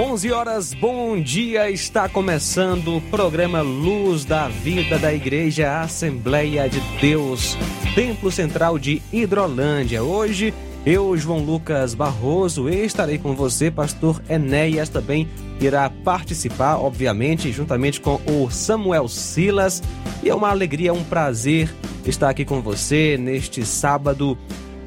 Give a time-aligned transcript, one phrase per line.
[0.00, 1.70] 11 horas, bom dia.
[1.70, 7.54] Está começando o programa Luz da Vida da Igreja Assembleia de Deus,
[7.94, 10.02] Templo Central de Hidrolândia.
[10.02, 10.54] Hoje,
[10.86, 15.28] eu, João Lucas Barroso, estarei com você, pastor Enéas também
[15.60, 19.82] irá participar, obviamente, juntamente com o Samuel Silas.
[20.22, 21.70] E é uma alegria, um prazer
[22.06, 24.38] estar aqui com você neste sábado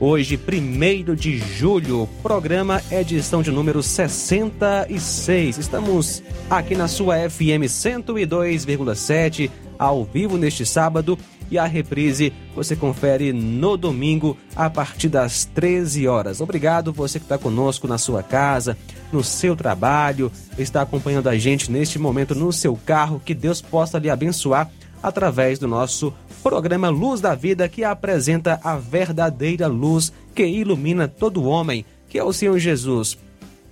[0.05, 5.57] Hoje, 1 de julho, programa edição de número 66.
[5.57, 11.17] Estamos aqui na sua FM 102,7, ao vivo neste sábado.
[11.49, 16.41] E a reprise você confere no domingo a partir das 13 horas.
[16.41, 18.77] Obrigado você que está conosco na sua casa,
[19.09, 23.21] no seu trabalho, está acompanhando a gente neste momento no seu carro.
[23.23, 24.69] Que Deus possa lhe abençoar
[25.01, 26.13] através do nosso
[26.43, 32.23] programa Luz da Vida, que apresenta a verdadeira luz que ilumina todo homem, que é
[32.23, 33.17] o Senhor Jesus.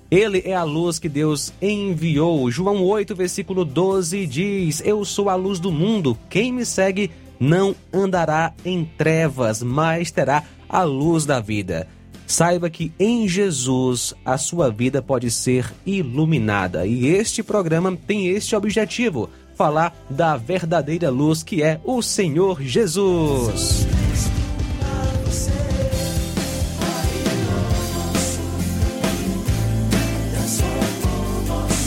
[0.09, 2.49] Ele é a luz que Deus enviou.
[2.49, 6.17] João 8, versículo 12 diz: Eu sou a luz do mundo.
[6.29, 11.87] Quem me segue não andará em trevas, mas terá a luz da vida.
[12.25, 16.87] Saiba que em Jesus a sua vida pode ser iluminada.
[16.87, 19.29] E este programa tem este objetivo
[19.61, 23.85] falar da verdadeira luz que é o Senhor Jesus.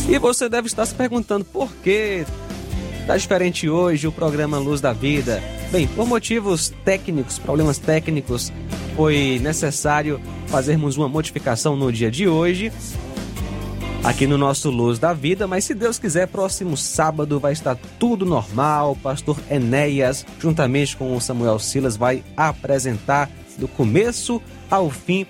[0.09, 2.25] E você deve estar se perguntando por que
[3.01, 5.43] está diferente hoje o programa Luz da Vida.
[5.73, 8.53] Bem, por motivos técnicos, problemas técnicos,
[8.95, 12.71] foi necessário fazermos uma modificação no dia de hoje
[14.05, 18.27] aqui no nosso Luz da Vida, mas se Deus quiser, próximo sábado vai estar tudo
[18.27, 18.93] normal.
[18.93, 25.27] O pastor Enéas, juntamente com o Samuel Silas, vai apresentar do começo ao fim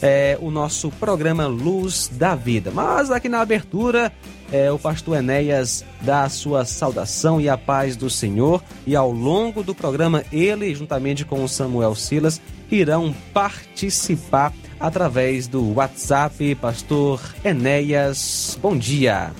[0.00, 2.70] é, o nosso programa Luz da Vida.
[2.70, 4.10] Mas aqui na abertura,
[4.50, 9.12] é, o pastor Enéas dá a sua saudação e a paz do Senhor, e ao
[9.12, 12.40] longo do programa, ele, juntamente com o Samuel Silas,
[12.70, 14.50] irão participar
[14.86, 16.54] através do WhatsApp.
[16.56, 19.32] Pastor Enéas, bom dia.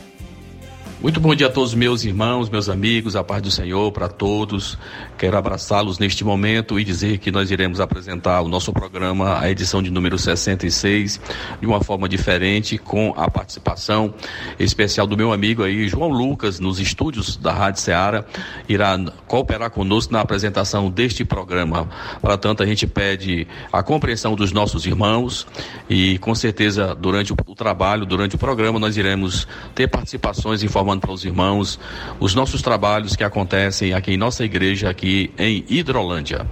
[1.02, 4.78] Muito bom dia a todos meus irmãos, meus amigos, a paz do Senhor para todos.
[5.24, 9.82] Quero abraçá-los neste momento e dizer que nós iremos apresentar o nosso programa, a edição
[9.82, 11.18] de número 66,
[11.58, 14.12] de uma forma diferente, com a participação
[14.58, 18.22] especial do meu amigo aí, João Lucas, nos estúdios da Rádio Ceará,
[18.68, 21.88] irá cooperar conosco na apresentação deste programa.
[22.20, 25.46] Para tanto, a gente pede a compreensão dos nossos irmãos
[25.88, 31.00] e, com certeza, durante o, o trabalho, durante o programa, nós iremos ter participações informando
[31.00, 31.80] para os irmãos
[32.20, 36.46] os nossos trabalhos que acontecem aqui em nossa igreja, aqui em Hidrolândia.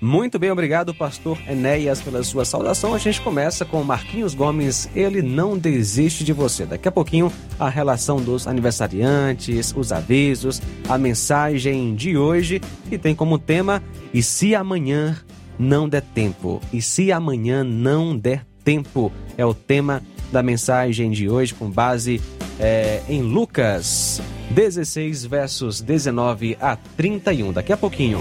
[0.00, 2.94] Muito bem, obrigado, pastor Enéas, pela sua saudação.
[2.94, 6.64] A gente começa com Marquinhos Gomes, ele não desiste de você.
[6.64, 13.12] Daqui a pouquinho, a relação dos aniversariantes, os avisos, a mensagem de hoje, que tem
[13.12, 13.82] como tema:
[14.14, 15.16] E se amanhã
[15.58, 16.60] não der tempo?
[16.72, 19.12] E se amanhã não der tempo?
[19.36, 22.20] É o tema da mensagem de hoje, com base
[22.58, 24.20] é, em Lucas
[24.50, 27.52] 16, versos 19 a 31.
[27.52, 28.20] Daqui a pouquinho.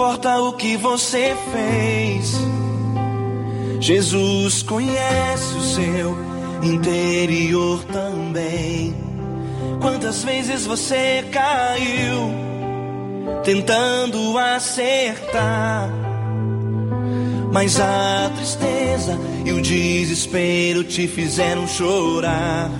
[0.00, 2.32] Importa o que você fez.
[3.78, 6.16] Jesus conhece o seu
[6.62, 8.94] interior também.
[9.78, 12.32] Quantas vezes você caiu
[13.44, 15.90] tentando acertar?
[17.52, 22.70] Mas a tristeza e o desespero te fizeram chorar.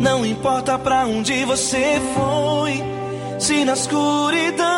[0.00, 2.82] Não importa para onde você foi
[3.38, 4.77] se na escuridão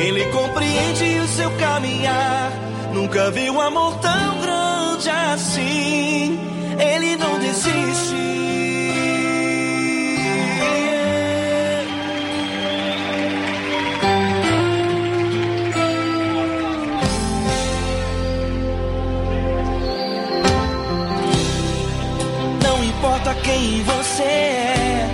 [0.00, 2.52] Ele compreende o seu caminhar.
[2.94, 6.38] Nunca vi um amor tão grande assim.
[6.78, 8.14] Ele não desiste.
[22.62, 25.08] Não importa quem você é,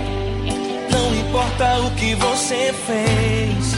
[0.91, 3.74] não importa o que você fez.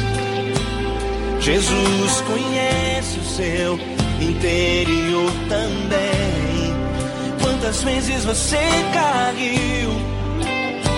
[1.47, 3.79] Jesus conhece o seu
[4.19, 6.75] interior também.
[7.41, 8.59] Quantas vezes você
[8.93, 9.89] caiu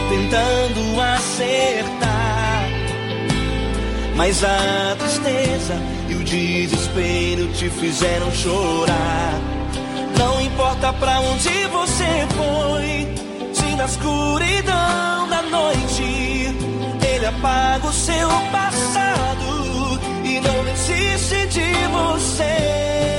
[0.09, 2.67] tentando acertar,
[4.15, 5.75] mas a tristeza
[6.09, 9.39] e o desespero te fizeram chorar.
[10.17, 16.55] Não importa pra onde você foi, se na escuridão da noite
[17.07, 19.58] ele apaga o seu passado
[20.29, 23.18] e não desiste de você.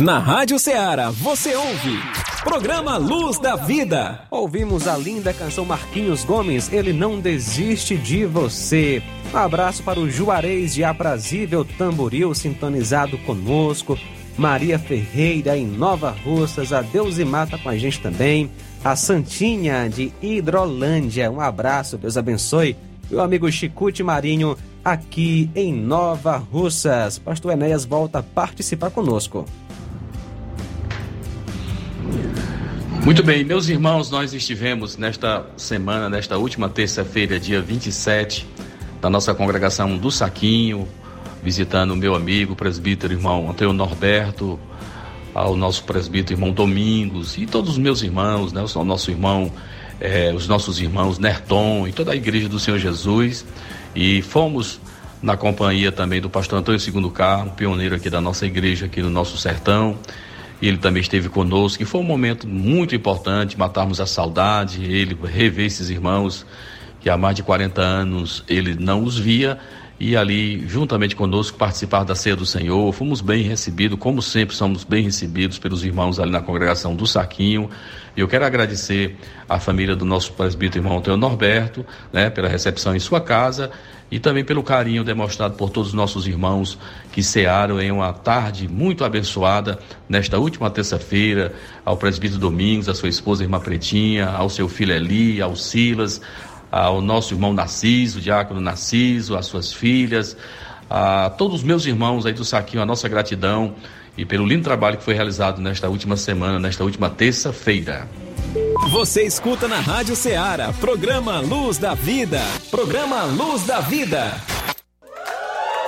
[0.00, 1.98] Na Rádio Ceará, você ouve.
[2.44, 4.20] Programa Luz da Vida.
[4.30, 9.02] Ouvimos a linda canção Marquinhos Gomes, Ele Não Desiste de Você.
[9.34, 13.98] Um abraço para o Juarez de Aprazível Tamboril, sintonizado conosco.
[14.36, 18.52] Maria Ferreira em Nova Russas, a Deus e Mata com a gente também.
[18.84, 22.76] A Santinha de Hidrolândia, um abraço, Deus abençoe.
[23.10, 27.18] Meu amigo Chicute Marinho aqui em Nova Russas.
[27.18, 29.44] Pastor Enéas volta a participar conosco.
[33.04, 38.46] Muito bem, meus irmãos, nós estivemos nesta semana, nesta última terça-feira, dia 27,
[39.00, 40.86] da nossa congregação do Saquinho,
[41.42, 44.58] visitando o meu amigo, presbítero irmão Antônio Norberto,
[45.34, 49.50] ao nosso presbítero irmão Domingos e todos os meus irmãos, né, o nosso irmão,
[50.00, 53.46] eh, os nossos irmãos Nerton e toda a igreja do Senhor Jesus.
[53.94, 54.80] E fomos
[55.22, 59.10] na companhia também do pastor Antônio Segundo Carmo, pioneiro aqui da nossa igreja, aqui no
[59.10, 59.96] nosso sertão.
[60.60, 65.66] Ele também esteve conosco, e foi um momento muito importante, matarmos a saudade, ele rever
[65.66, 66.44] esses irmãos
[67.00, 69.58] que há mais de 40 anos ele não os via,
[70.00, 72.92] e ali, juntamente conosco, participar da ceia do Senhor.
[72.92, 77.68] Fomos bem recebidos, como sempre, somos bem recebidos pelos irmãos ali na congregação do Saquinho.
[78.16, 79.16] E eu quero agradecer
[79.48, 83.70] à família do nosso presbítero irmão Antônio Norberto, né, pela recepção em sua casa
[84.10, 86.78] e também pelo carinho demonstrado por todos os nossos irmãos
[87.12, 89.78] que cearam em uma tarde muito abençoada
[90.08, 91.52] nesta última terça-feira,
[91.84, 96.20] ao presbítero Domingos, à sua esposa irmã Pretinha, ao seu filho Eli, ao Silas,
[96.70, 100.36] ao nosso irmão Narciso, o diácono Narciso, às suas filhas,
[100.88, 103.74] a todos os meus irmãos aí do Saquinho, a nossa gratidão
[104.16, 108.08] e pelo lindo trabalho que foi realizado nesta última semana, nesta última terça-feira.
[108.90, 112.40] Você escuta na Rádio Ceará, programa Luz da Vida.
[112.70, 114.34] Programa Luz da Vida.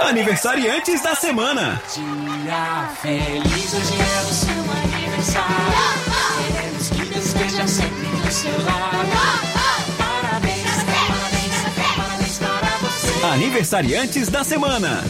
[0.01, 1.81] Aniversariantes da semana.
[1.95, 4.53] Dia feliz, hoje é o seu
[4.97, 5.53] aniversário.
[6.47, 9.50] Queremos que Deus esteja sempre do seu lado.
[13.23, 15.05] Aniversariantes da semana.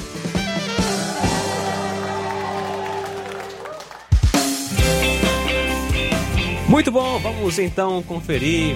[6.69, 8.75] Muito bom, vamos então conferir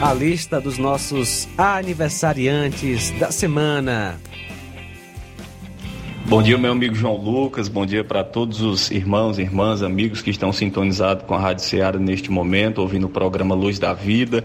[0.00, 4.18] a lista dos nossos aniversariantes da semana.
[6.24, 7.68] Bom dia, meu amigo João Lucas.
[7.68, 11.98] Bom dia para todos os irmãos, irmãs, amigos que estão sintonizados com a Rádio Ceará
[11.98, 14.42] neste momento, ouvindo o programa Luz da Vida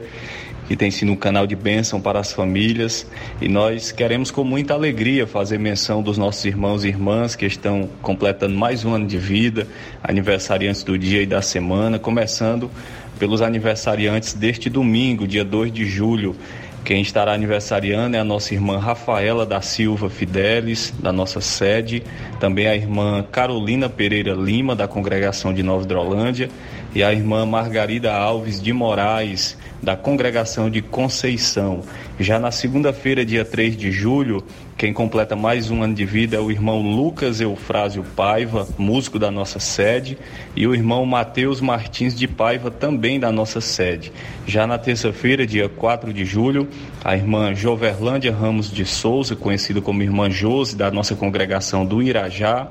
[0.67, 3.05] que tem sido um canal de bênção para as famílias.
[3.41, 7.89] E nós queremos com muita alegria fazer menção dos nossos irmãos e irmãs que estão
[8.01, 9.67] completando mais um ano de vida,
[10.03, 12.69] aniversariantes do dia e da semana, começando
[13.19, 16.35] pelos aniversariantes deste domingo, dia 2 de julho.
[16.83, 22.03] Quem estará aniversariando é a nossa irmã Rafaela da Silva Fidelis, da nossa sede,
[22.41, 26.49] também a irmã Carolina Pereira Lima, da congregação de Nova Hidrolândia,
[26.93, 31.83] e a irmã Margarida Alves de Moraes, da congregação de Conceição.
[32.17, 34.41] Já na segunda-feira, dia 3 de julho,
[34.75, 39.29] quem completa mais um ano de vida é o irmão Lucas Eufrásio Paiva, músico da
[39.29, 40.17] nossa sede,
[40.55, 44.11] e o irmão Matheus Martins de Paiva, também da nossa sede.
[44.47, 46.67] Já na terça-feira, dia 4 de julho,
[47.05, 52.67] a irmã Joverlândia Ramos de Souza, conhecida como irmã Jose, da nossa congregação do Irajá,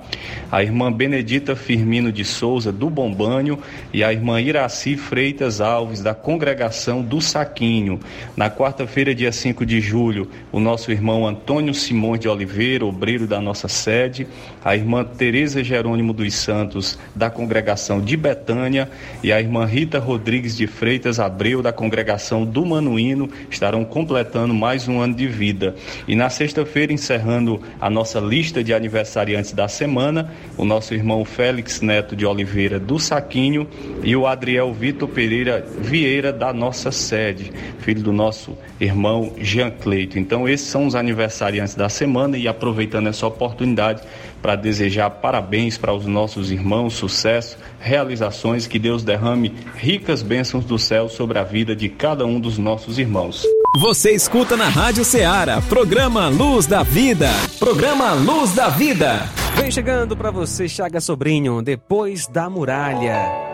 [0.51, 3.59] a irmã Benedita Firmino de Souza, do Bombanho,
[3.93, 8.01] e a irmã Iraci Freitas Alves, da congregação do Saquinho.
[8.37, 13.27] Na quarta-feira, dia 5 de julho, o nosso irmão Antônio Silva Simões de Oliveira, obreiro
[13.27, 14.27] da nossa sede,
[14.65, 18.89] a irmã Tereza Jerônimo dos Santos, da congregação de Betânia,
[19.23, 24.89] e a irmã Rita Rodrigues de Freitas Abreu, da congregação do Manuíno, estarão completando mais
[24.89, 25.75] um ano de vida.
[26.09, 31.83] E na sexta-feira, encerrando a nossa lista de aniversariantes da semana, o nosso irmão Félix
[31.83, 33.69] Neto de Oliveira do Saquinho
[34.03, 40.19] e o Adriel Vitor Pereira Vieira da nossa sede, filho do nosso irmão Jean Cleito.
[40.19, 44.03] Então, esses são os aniversariantes da semana e aproveitando essa oportunidade
[44.41, 50.79] para desejar parabéns para os nossos irmãos, sucesso, realizações, que Deus derrame ricas bênçãos do
[50.79, 53.45] céu sobre a vida de cada um dos nossos irmãos.
[53.79, 57.31] Você escuta na Rádio Ceará, programa Luz da Vida.
[57.59, 59.21] Programa Luz da Vida.
[59.57, 63.53] Vem chegando para você, Chaga Sobrinho, depois da muralha.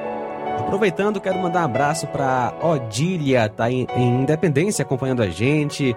[0.59, 5.97] Aproveitando, quero mandar um abraço para Odília, tá em, em Independência acompanhando a gente.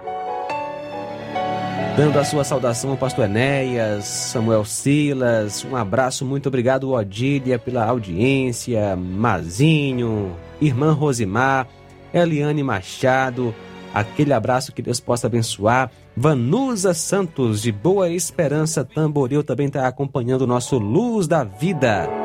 [1.96, 7.84] Dando a sua saudação ao pastor Enéas, Samuel Silas, um abraço, muito obrigado, Odília, pela
[7.84, 11.68] audiência, Mazinho, irmã Rosimar,
[12.12, 13.54] Eliane Machado,
[13.92, 15.90] aquele abraço que Deus possa abençoar.
[16.16, 22.21] Vanusa Santos, de Boa Esperança Tamboril, também está acompanhando o nosso Luz da Vida.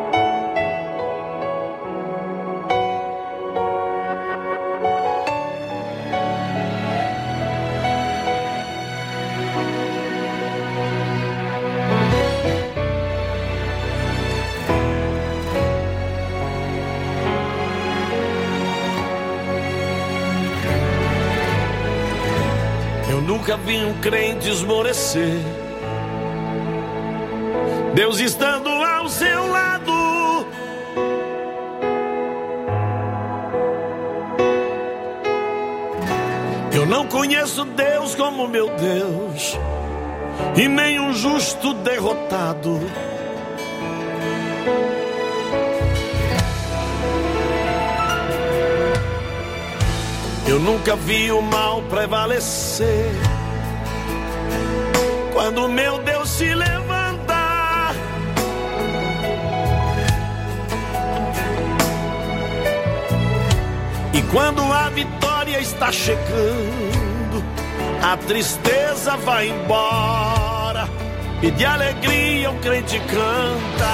[23.97, 25.39] Vi um crente esmorecer.
[27.93, 29.91] Deus estando ao seu lado.
[36.73, 39.57] Eu não conheço Deus como meu Deus,
[40.55, 42.79] e nem um justo derrotado.
[50.47, 53.26] Eu nunca vi o mal prevalecer
[55.37, 57.93] quando meu Deus se levantar.
[64.15, 67.43] E quando a vitória está chegando,
[68.01, 70.89] a tristeza vai embora.
[71.43, 73.93] e de alegria o crente canta.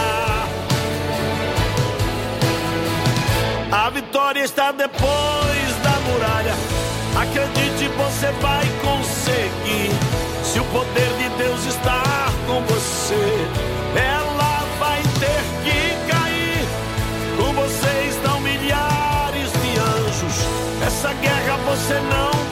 [3.70, 6.54] A vitória está depois da muralha.
[7.18, 10.13] Acredite, você vai conseguir.
[10.74, 12.02] Poder de Deus está
[12.48, 13.48] com você,
[13.96, 16.68] ela vai ter que cair.
[17.38, 20.48] Com você estão milhares de anjos.
[20.84, 22.43] Essa guerra você não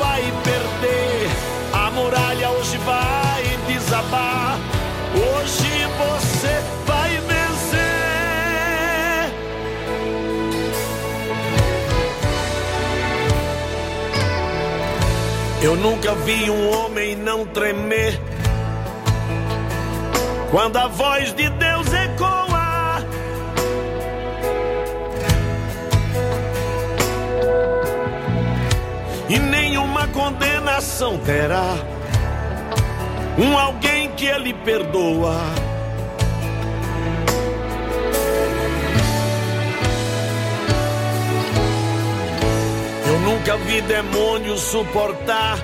[15.64, 18.20] Eu nunca vi um homem não tremer
[20.50, 23.06] quando a voz de Deus ecoa.
[29.30, 31.76] E nenhuma condenação terá
[33.38, 35.61] um alguém que ele perdoa.
[43.32, 45.58] Nunca vi demônio suportar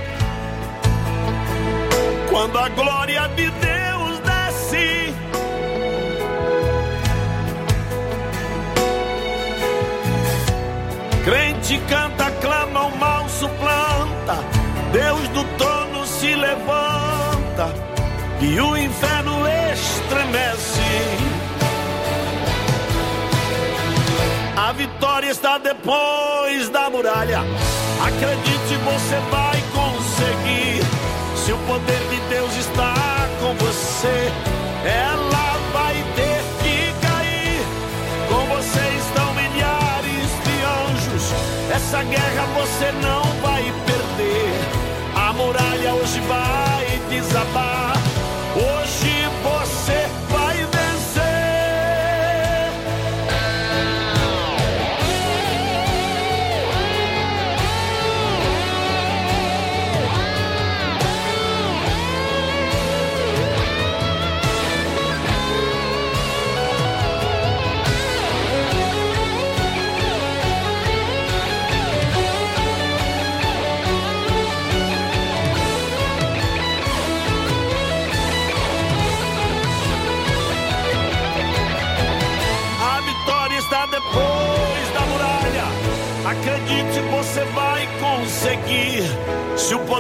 [2.30, 5.14] quando a glória de Deus desce.
[11.26, 14.38] Crente canta, clama, o mal suplanta.
[14.94, 17.74] Deus do trono se levanta
[18.40, 21.37] e o inferno estremece.
[24.58, 27.42] A vitória está depois da muralha.
[28.02, 30.82] Acredite, você vai conseguir.
[31.36, 32.96] Se o poder de Deus está
[33.40, 34.32] com você,
[34.84, 37.62] ela vai ter que cair.
[38.28, 40.56] Com você estão milhares de
[40.90, 41.34] anjos.
[41.72, 44.56] Essa guerra você não vai perder.
[45.16, 47.94] A muralha hoje vai desabar.
[48.56, 50.47] Hoje você vai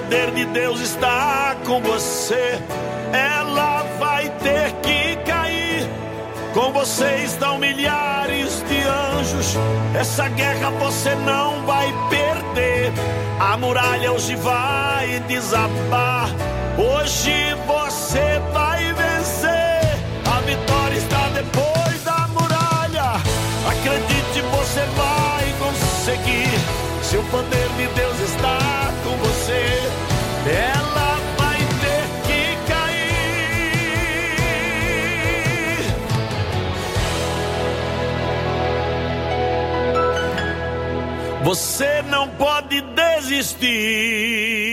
[0.07, 2.57] poder de Deus está com você,
[3.11, 5.85] ela vai ter que cair.
[6.53, 9.55] Com você estão milhares de anjos.
[9.99, 12.93] Essa guerra você não vai perder.
[13.37, 16.29] A muralha hoje vai desabar.
[16.77, 19.81] Hoje você vai vencer.
[20.25, 23.21] A vitória está depois da muralha.
[23.69, 27.03] Acredite, você vai conseguir.
[27.03, 28.66] Se o poder de Deus está
[29.53, 33.07] ela vai ter que cair.
[41.43, 44.66] Você não pode desistir.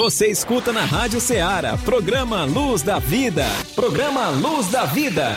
[0.00, 3.44] Você escuta na Rádio Ceará, programa Luz da Vida.
[3.74, 5.36] Programa Luz da Vida.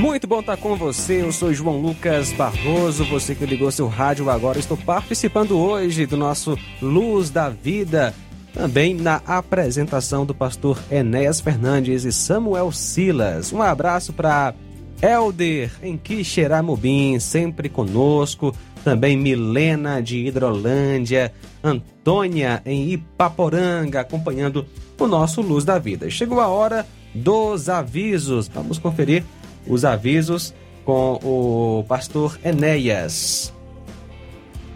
[0.00, 1.20] Muito bom estar com você.
[1.20, 3.04] Eu sou João Lucas Barroso.
[3.04, 4.58] Você que ligou seu rádio agora.
[4.58, 8.14] Estou participando hoje do nosso Luz da Vida.
[8.54, 13.52] Também na apresentação do pastor Enéas Fernandes e Samuel Silas.
[13.52, 14.54] Um abraço para
[15.02, 18.54] Elder em Quixeramobim, sempre conosco.
[18.84, 24.66] Também Milena de Hidrolândia, Antônia em Ipaporanga, acompanhando
[24.98, 26.08] o nosso Luz da Vida.
[26.10, 28.48] Chegou a hora dos avisos.
[28.48, 29.22] Vamos conferir
[29.66, 33.52] os avisos com o pastor Enéas.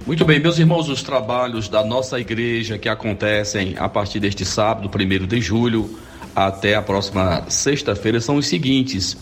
[0.06, 4.88] Muito bem, meus irmãos, os trabalhos da nossa igreja que acontecem a partir deste sábado,
[4.88, 5.98] 1 de julho,
[6.34, 9.16] até a próxima sexta-feira são os seguintes.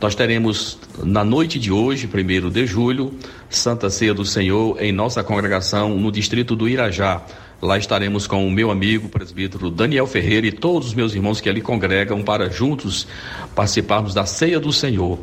[0.00, 3.12] Nós teremos na noite de hoje, 1 de julho,
[3.50, 7.20] Santa Ceia do Senhor em nossa congregação no distrito do Irajá.
[7.60, 11.48] Lá estaremos com o meu amigo, presbítero Daniel Ferreira e todos os meus irmãos que
[11.48, 13.08] ali congregam para juntos
[13.56, 15.18] participarmos da Ceia do Senhor.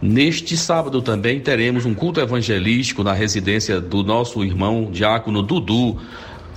[0.00, 5.98] Neste sábado também teremos um culto evangelístico na residência do nosso irmão diácono Dudu,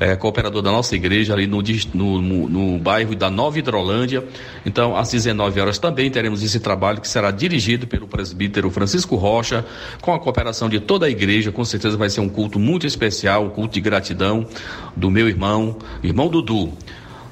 [0.01, 1.61] é, cooperador da nossa igreja ali no,
[1.93, 4.25] no, no, bairro da Nova Hidrolândia.
[4.65, 9.63] Então, às 19 horas também teremos esse trabalho que será dirigido pelo presbítero Francisco Rocha,
[10.01, 11.51] com a cooperação de toda a igreja.
[11.51, 14.47] Com certeza vai ser um culto muito especial, um culto de gratidão
[14.95, 16.73] do meu irmão, irmão Dudu.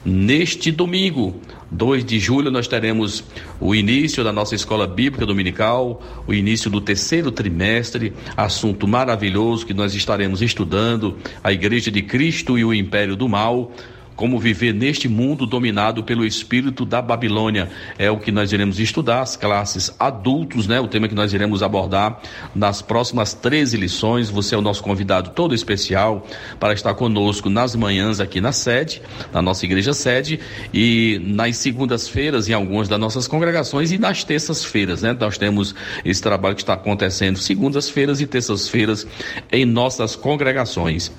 [0.06, 3.24] Neste domingo, 2 de julho, nós teremos
[3.60, 9.74] o início da nossa escola bíblica dominical, o início do terceiro trimestre, assunto maravilhoso que
[9.74, 13.72] nós estaremos estudando, a Igreja de Cristo e o Império do Mal
[14.20, 17.70] como viver neste mundo dominado pelo espírito da Babilônia.
[17.98, 20.78] É o que nós iremos estudar, as classes adultos, né?
[20.78, 22.20] O tema que nós iremos abordar
[22.54, 24.30] nas próximas 13 lições.
[24.30, 26.28] Você é o nosso convidado todo especial
[26.60, 29.02] para estar conosco nas manhãs aqui na sede,
[29.32, 30.38] na nossa igreja sede,
[30.74, 35.16] e nas segundas-feiras em algumas das nossas congregações e nas terças-feiras, né?
[35.18, 39.08] Nós temos esse trabalho que está acontecendo segundas-feiras e terças-feiras
[39.50, 41.10] em nossas congregações.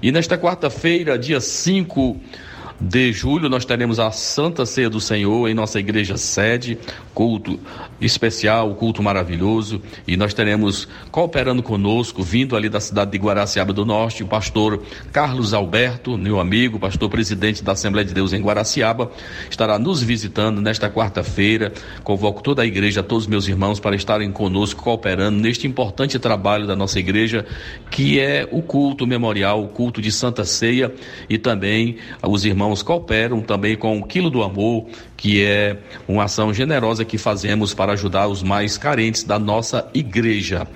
[0.00, 2.43] E nesta quarta-feira, dia 5
[2.80, 6.76] de julho nós teremos a Santa Ceia do Senhor em nossa igreja sede,
[7.14, 7.58] culto
[8.00, 13.86] especial, culto maravilhoso, e nós teremos cooperando conosco, vindo ali da cidade de Guaraciaba do
[13.86, 14.82] Norte, o pastor
[15.12, 19.10] Carlos Alberto, meu amigo, pastor presidente da Assembleia de Deus em Guaraciaba,
[19.48, 21.72] estará nos visitando nesta quarta-feira.
[22.02, 26.66] Convoco toda a igreja, todos os meus irmãos para estarem conosco cooperando neste importante trabalho
[26.66, 27.46] da nossa igreja,
[27.90, 30.92] que é o culto memorial, o culto de Santa Ceia
[31.30, 34.86] e também os irmãos irmãos cooperam também com o Quilo do Amor,
[35.18, 35.76] que é
[36.08, 40.66] uma ação generosa que fazemos para ajudar os mais carentes da nossa igreja.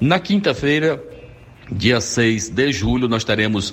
[0.00, 1.00] Na quinta-feira,
[1.70, 3.72] Dia 6 de julho, nós teremos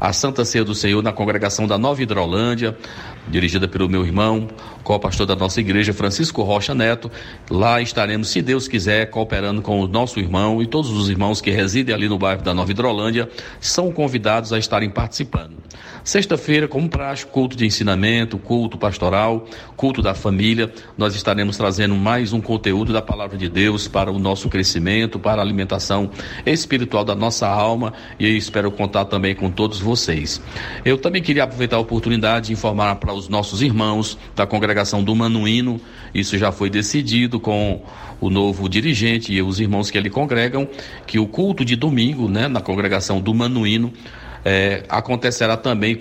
[0.00, 2.74] a Santa Ceia do Senhor na congregação da Nova Hidrolândia,
[3.28, 4.48] dirigida pelo meu irmão,
[4.82, 7.10] co-pastor da nossa igreja, Francisco Rocha Neto.
[7.50, 11.50] Lá estaremos, se Deus quiser, cooperando com o nosso irmão e todos os irmãos que
[11.50, 13.28] residem ali no bairro da Nova Hidrolândia
[13.60, 15.52] são convidados a estarem participando.
[16.04, 22.34] Sexta-feira, como prático, culto de ensinamento, culto pastoral, culto da família, nós estaremos trazendo mais
[22.34, 26.10] um conteúdo da palavra de Deus para o nosso crescimento, para a alimentação
[26.44, 30.42] espiritual da nossa alma e espero contar também com todos vocês.
[30.84, 35.16] Eu também queria aproveitar a oportunidade de informar para os nossos irmãos da congregação do
[35.16, 35.80] Manuíno,
[36.14, 37.82] isso já foi decidido com
[38.20, 40.68] o novo dirigente e os irmãos que ali congregam,
[41.06, 43.90] que o culto de domingo, né, na congregação do Manuíno,
[44.44, 45.96] é, acontecerá também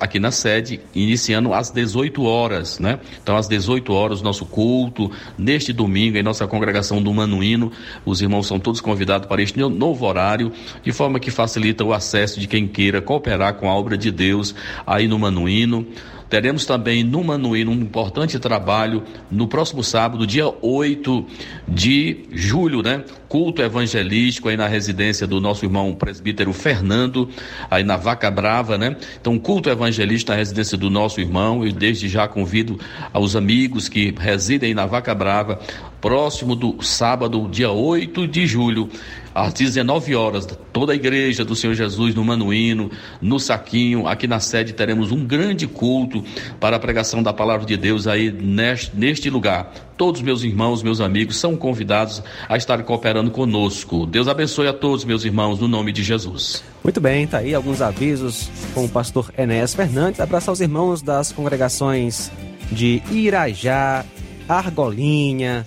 [0.00, 2.98] aqui na sede, iniciando às 18 horas, né?
[3.22, 7.70] Então, às 18 horas, nosso culto, neste domingo, em nossa congregação do Manuíno,
[8.04, 10.52] os irmãos são todos convidados para este novo horário,
[10.82, 14.54] de forma que facilita o acesso de quem queira cooperar com a obra de Deus
[14.86, 15.86] aí no Manuíno.
[16.28, 21.26] Teremos também no Manuíno um importante trabalho no próximo sábado, dia 8
[21.68, 23.04] de julho, né?
[23.28, 27.28] Culto evangelístico aí na residência do nosso irmão presbítero Fernando,
[27.70, 28.96] aí na Vaca Brava, né?
[29.20, 32.78] Então, culto evangelístico na residência do nosso irmão, e desde já convido
[33.12, 35.60] aos amigos que residem na Vaca Brava,
[36.00, 38.88] próximo do sábado, dia 8 de julho,
[39.34, 44.38] às 19 horas, toda a igreja do Senhor Jesus no Manuíno, no Saquinho, aqui na
[44.38, 46.22] sede teremos um grande culto
[46.60, 49.72] para a pregação da palavra de Deus aí neste, neste lugar.
[49.96, 54.06] Todos meus irmãos, meus amigos são convidados a estar cooperando conosco.
[54.06, 56.62] Deus abençoe a todos meus irmãos no nome de Jesus.
[56.82, 60.20] Muito bem, tá aí alguns avisos com o pastor Enéas Fernandes.
[60.20, 62.30] Abraçar os irmãos das congregações
[62.70, 64.04] de Irajá,
[64.48, 65.64] Argolinha,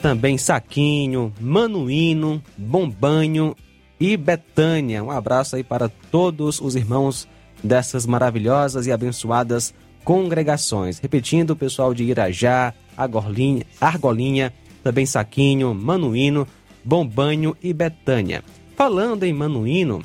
[0.00, 3.54] também Saquinho, Manuíno, Bombanho
[4.00, 5.02] e Betânia.
[5.02, 7.28] Um abraço aí para todos os irmãos
[7.62, 10.98] dessas maravilhosas e abençoadas congregações.
[10.98, 16.46] Repetindo, o pessoal de Irajá, Argolinha, Argolinha também Saquinho, Manuíno,
[16.84, 18.42] Bombanho e Betânia.
[18.76, 20.02] Falando em Manuíno,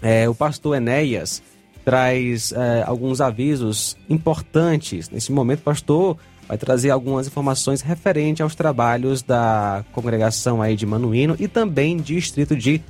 [0.00, 1.42] é, o pastor Enéas
[1.84, 5.10] traz é, alguns avisos importantes.
[5.10, 6.16] Nesse momento, pastor
[6.48, 12.56] vai trazer algumas informações referentes aos trabalhos da congregação aí de Manuíno e também distrito
[12.56, 12.80] de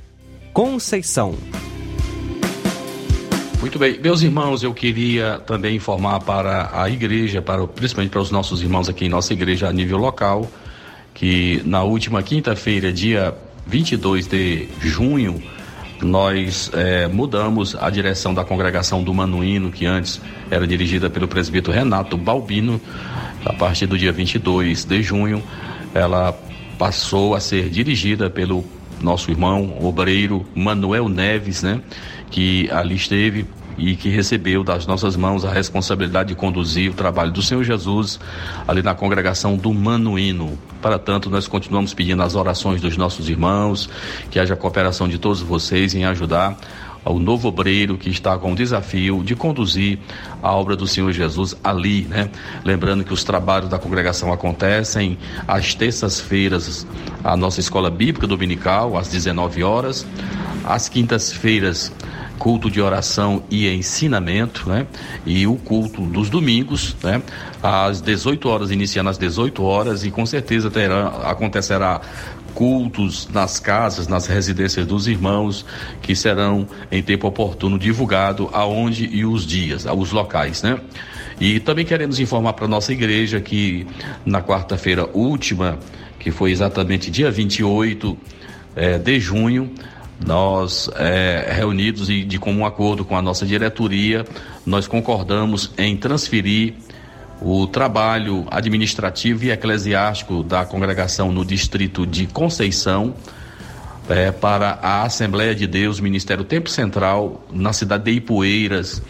[0.53, 1.35] Conceição.
[3.59, 8.31] Muito bem, meus irmãos, eu queria também informar para a igreja, para principalmente para os
[8.31, 10.49] nossos irmãos aqui em nossa igreja a nível local,
[11.13, 15.41] que na última quinta-feira, dia 22 de junho,
[16.01, 21.73] nós é, mudamos a direção da congregação do Manuíno, que antes era dirigida pelo presbítero
[21.73, 22.79] Renato Balbino,
[23.45, 25.41] a partir do dia 22 de junho,
[25.93, 26.37] ela
[26.77, 28.63] passou a ser dirigida pelo
[29.01, 31.81] nosso irmão obreiro Manuel Neves, né?
[32.29, 33.45] Que ali esteve
[33.77, 38.19] e que recebeu das nossas mãos a responsabilidade de conduzir o trabalho do Senhor Jesus
[38.67, 40.57] ali na congregação do Manuíno.
[40.81, 43.89] Para tanto, nós continuamos pedindo as orações dos nossos irmãos,
[44.31, 46.57] que haja cooperação de todos vocês em ajudar
[47.07, 49.97] ao novo obreiro que está com o desafio de conduzir
[50.43, 52.29] a obra do Senhor Jesus ali, né?
[52.65, 56.85] Lembrando que os trabalhos da congregação acontecem às terças-feiras,
[57.23, 60.05] a nossa escola bíblica dominical, às 19 horas,
[60.65, 61.93] às quintas-feiras,
[62.37, 64.87] culto de oração e ensinamento, né?
[65.25, 67.21] E o culto dos domingos, né?
[67.61, 72.01] Às 18 horas, iniciando às 18 horas, e com certeza terá, acontecerá
[72.53, 75.63] cultos nas casas, nas residências dos irmãos,
[76.01, 80.79] que serão em tempo oportuno divulgado aonde e os dias, os locais, né?
[81.39, 83.85] E também queremos informar para nossa igreja que
[84.25, 85.77] na quarta-feira última,
[86.17, 88.17] que foi exatamente dia 28
[88.75, 89.71] é, de junho,
[90.25, 94.25] nós é, reunidos e de comum acordo com a nossa diretoria,
[94.65, 96.73] nós concordamos em transferir
[97.41, 103.13] o trabalho administrativo e eclesiástico da congregação no distrito de Conceição
[104.09, 109.01] é, para a Assembleia de Deus, Ministério Tempo Central, na cidade de Ipueiras,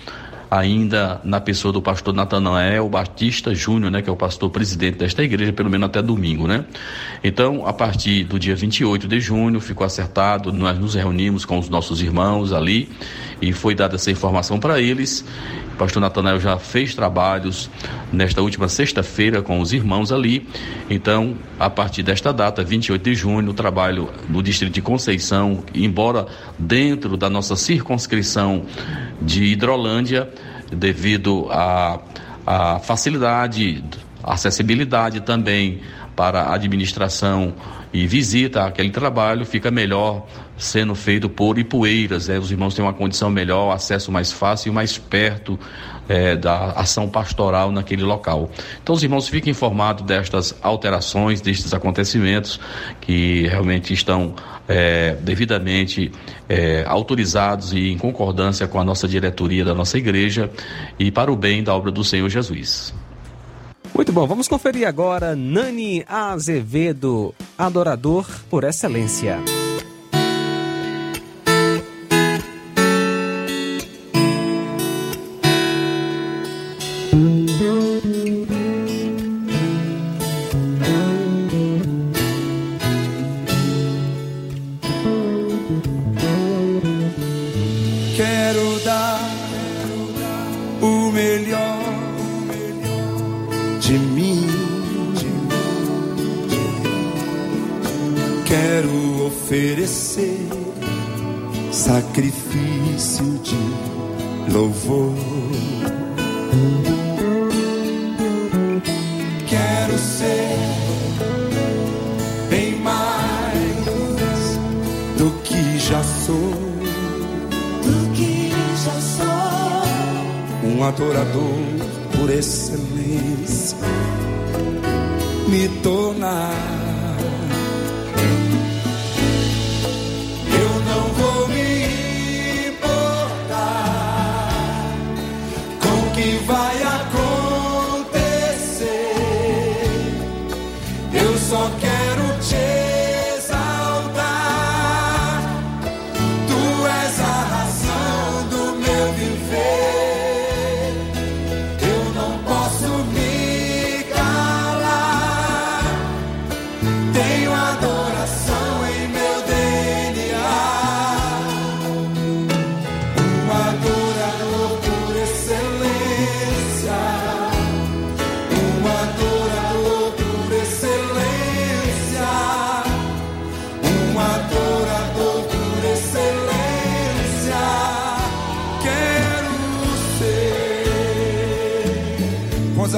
[0.49, 5.23] ainda na pessoa do pastor Natanael Batista Júnior, né, que é o pastor presidente desta
[5.23, 6.65] igreja, pelo menos até domingo, né?
[7.23, 11.69] Então, a partir do dia 28 de junho, ficou acertado, nós nos reunimos com os
[11.69, 12.89] nossos irmãos ali
[13.41, 15.23] e foi dada essa informação para eles.
[15.73, 17.69] O pastor Natanael já fez trabalhos
[18.11, 20.47] nesta última sexta-feira com os irmãos ali.
[20.89, 26.25] Então, a partir desta data, 28 de junho, o trabalho no distrito de Conceição, embora
[26.57, 28.65] dentro da nossa circunscrição
[29.21, 30.29] de Hidrolândia,
[30.71, 33.83] devido à facilidade,
[34.23, 35.81] acessibilidade também
[36.15, 37.53] para a administração
[37.93, 40.27] e visita aquele trabalho, fica melhor
[40.57, 42.27] sendo feito por Ipueiras.
[42.27, 42.39] Né?
[42.39, 45.59] Os irmãos têm uma condição melhor, acesso mais fácil e mais perto
[46.09, 48.49] é, da ação pastoral naquele local.
[48.81, 52.59] Então, os irmãos fiquem informados destas alterações, destes acontecimentos
[53.01, 54.33] que realmente estão
[54.67, 56.11] é, devidamente
[56.49, 60.49] é, autorizados e em concordância com a nossa diretoria da nossa igreja
[60.97, 62.93] e para o bem da obra do Senhor Jesus.
[63.93, 69.39] Muito bom, vamos conferir agora Nani Azevedo, adorador por excelência.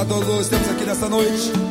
[0.09, 1.68] todos os aqui nessa noite.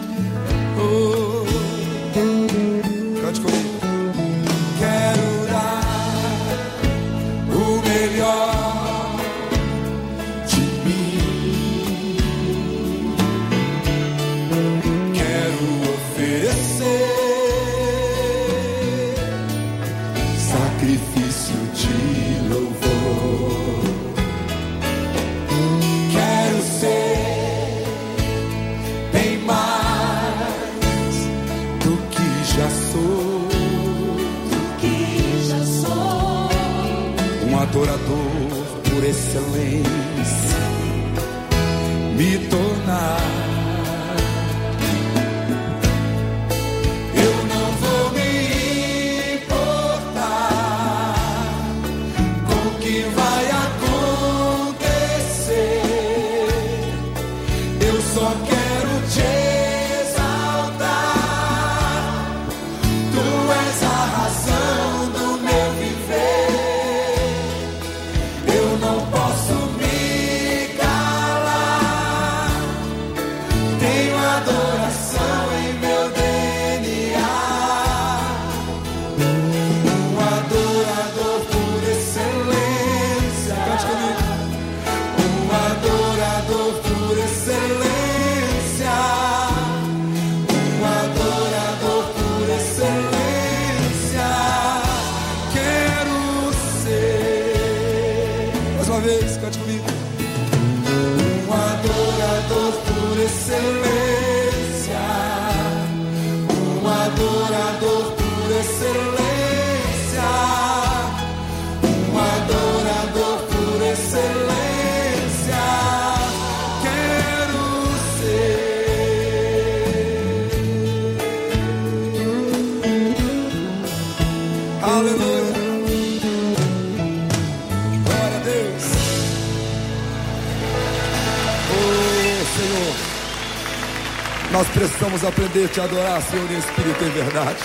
[134.58, 137.58] Nós precisamos aprender a te adorar, Senhor, em espírito e verdade.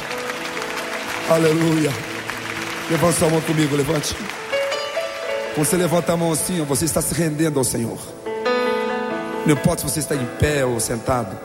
[1.28, 1.92] Aleluia.
[2.88, 4.16] Levante sua mão comigo, levante.
[5.56, 7.98] Quando você levanta a mão assim, você está se rendendo ao Senhor.
[9.44, 11.36] Não importa se você está em pé ou sentado,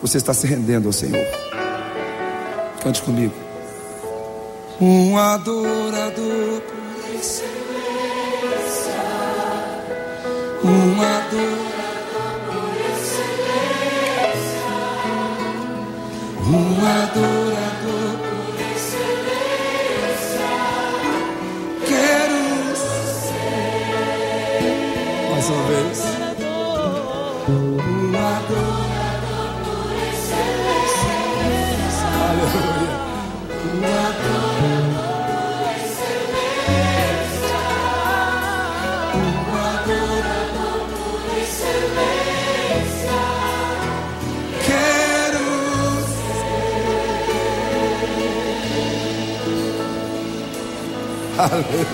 [0.00, 1.26] você está se rendendo ao Senhor.
[2.82, 3.34] Cante comigo.
[4.80, 7.44] Um adorador por excelência,
[10.64, 11.63] um adorador.
[16.54, 17.43] Um adorador
[51.38, 51.86] Aleluia.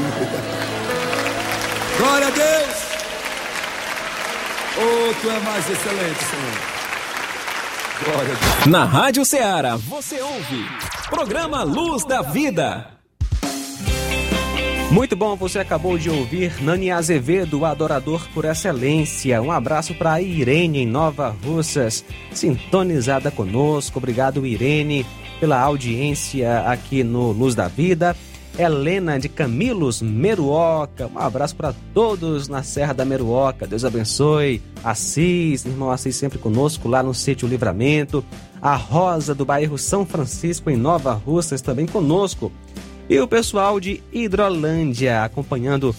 [1.97, 2.77] Glória a Deus.
[4.77, 6.55] Oh, tu é mais excelente, Senhor.
[8.05, 8.67] Glória a Deus.
[8.67, 10.67] Na Rádio Ceará, você ouve.
[11.09, 12.87] Programa Luz da Vida.
[14.91, 19.41] Muito bom, você acabou de ouvir Nani Azevedo, adorador por excelência.
[19.41, 23.99] Um abraço para Irene em Nova Russas, sintonizada conosco.
[23.99, 25.07] Obrigado, Irene,
[25.39, 28.17] pela audiência aqui no Luz da Vida.
[28.59, 31.07] Helena de Camilos Meruoca.
[31.07, 33.67] Um abraço para todos na Serra da Meruoca.
[33.67, 34.63] Deus abençoe.
[34.83, 38.25] Assis, irmão Assis sempre conosco lá no Sítio Livramento.
[38.61, 42.53] A Rosa do bairro São Francisco em Nova Russas também conosco.
[43.09, 45.95] E o pessoal de Hidrolândia acompanhando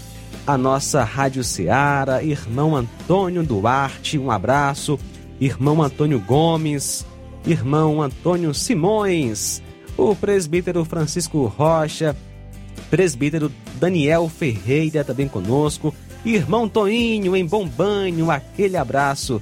[0.45, 2.23] a nossa Rádio Ceará.
[2.23, 4.99] Irmão Antônio Duarte, um abraço.
[5.39, 7.05] Irmão Antônio Gomes.
[7.45, 9.61] Irmão Antônio Simões.
[9.97, 12.15] O presbítero Francisco Rocha
[12.91, 13.49] presbítero
[13.79, 19.41] Daniel Ferreira também conosco, irmão Toinho em Bom Banho, aquele abraço,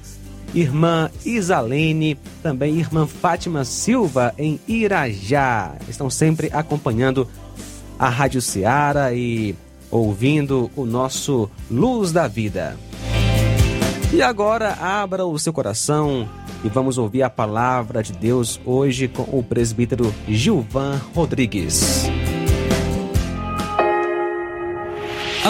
[0.54, 7.28] irmã Isalene, também irmã Fátima Silva em Irajá, estão sempre acompanhando
[7.98, 9.56] a Rádio Ceará e
[9.90, 12.78] ouvindo o nosso Luz da Vida.
[14.12, 16.28] E agora abra o seu coração
[16.64, 22.19] e vamos ouvir a palavra de Deus hoje com o presbítero Gilvan Rodrigues.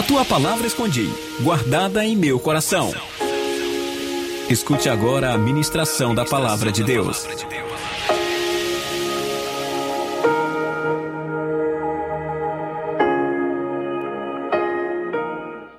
[0.01, 1.07] A tua palavra escondi,
[1.43, 2.91] guardada em meu coração.
[4.49, 7.23] Escute agora a ministração da palavra de Deus.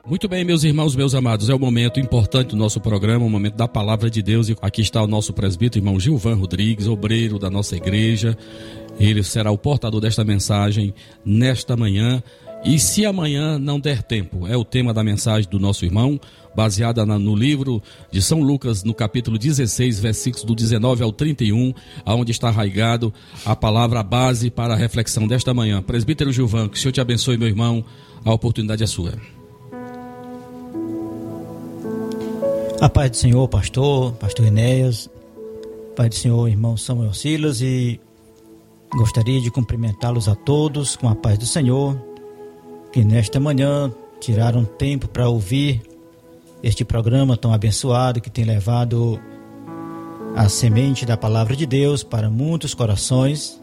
[0.07, 3.57] Muito bem, meus irmãos, meus amados, é o momento importante do nosso programa, o momento
[3.57, 4.49] da palavra de Deus.
[4.49, 8.39] E aqui está o nosso presbítero, irmão Gilvan Rodrigues, obreiro da nossa igreja.
[9.01, 10.95] Ele será o portador desta mensagem
[11.25, 12.23] nesta manhã.
[12.65, 16.21] E se amanhã não der tempo, é o tema da mensagem do nosso irmão,
[16.55, 22.31] baseada no livro de São Lucas, no capítulo 16, versículos do 19 ao 31, aonde
[22.31, 23.13] está arraigado
[23.45, 25.83] a palavra base para a reflexão desta manhã.
[25.83, 27.85] Presbítero Gilvan, que o Senhor te abençoe, meu irmão,
[28.25, 29.15] a oportunidade é sua.
[32.81, 35.11] A paz do Senhor, pastor, pastor Enéas,
[35.97, 38.01] paz do Senhor, irmão Samuel Silas e
[38.95, 42.12] gostaria de cumprimentá-los a todos com a paz do Senhor,
[42.93, 45.83] que nesta manhã tiraram tempo para ouvir
[46.63, 49.21] este programa tão abençoado que tem levado
[50.37, 53.61] a semente da palavra de Deus para muitos corações.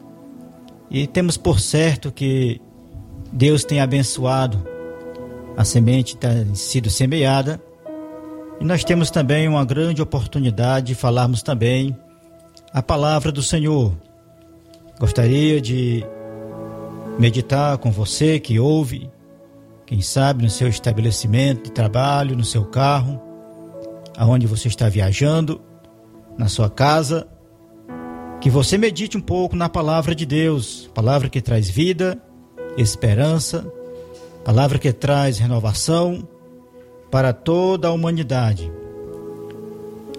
[0.89, 2.59] E temos por certo que
[3.32, 4.61] Deus tem abençoado,
[5.55, 7.61] a semente tem sido semeada
[8.59, 11.95] e nós temos também uma grande oportunidade de falarmos também
[12.73, 13.93] a palavra do Senhor.
[14.99, 16.05] Gostaria de
[17.17, 19.09] meditar com você que ouve,
[19.89, 23.19] quem sabe no seu estabelecimento de trabalho, no seu carro,
[24.15, 25.59] aonde você está viajando,
[26.37, 27.27] na sua casa,
[28.39, 32.21] que você medite um pouco na palavra de Deus, palavra que traz vida,
[32.77, 33.65] esperança,
[34.45, 36.27] palavra que traz renovação
[37.09, 38.71] para toda a humanidade.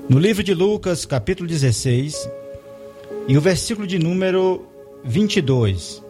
[0.08, 2.28] No livro de Lucas, capítulo 16,
[3.28, 4.66] e o versículo de número
[5.04, 6.02] 22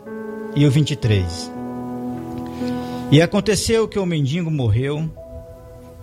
[0.57, 1.60] e o 23.
[3.11, 5.11] E aconteceu que o mendigo morreu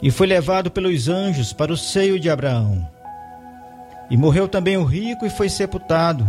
[0.02, 2.88] e foi levado pelos anjos para o seio de Abraão.
[4.10, 6.28] E morreu também o rico e foi sepultado.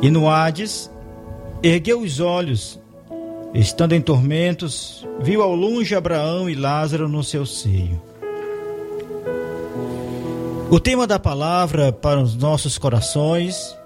[0.00, 0.90] E no Hades
[1.62, 2.80] ergueu os olhos
[3.54, 8.00] Estando em tormentos, viu ao longe Abraão e Lázaro no seu seio.
[10.70, 13.76] O tema da palavra para os nossos corações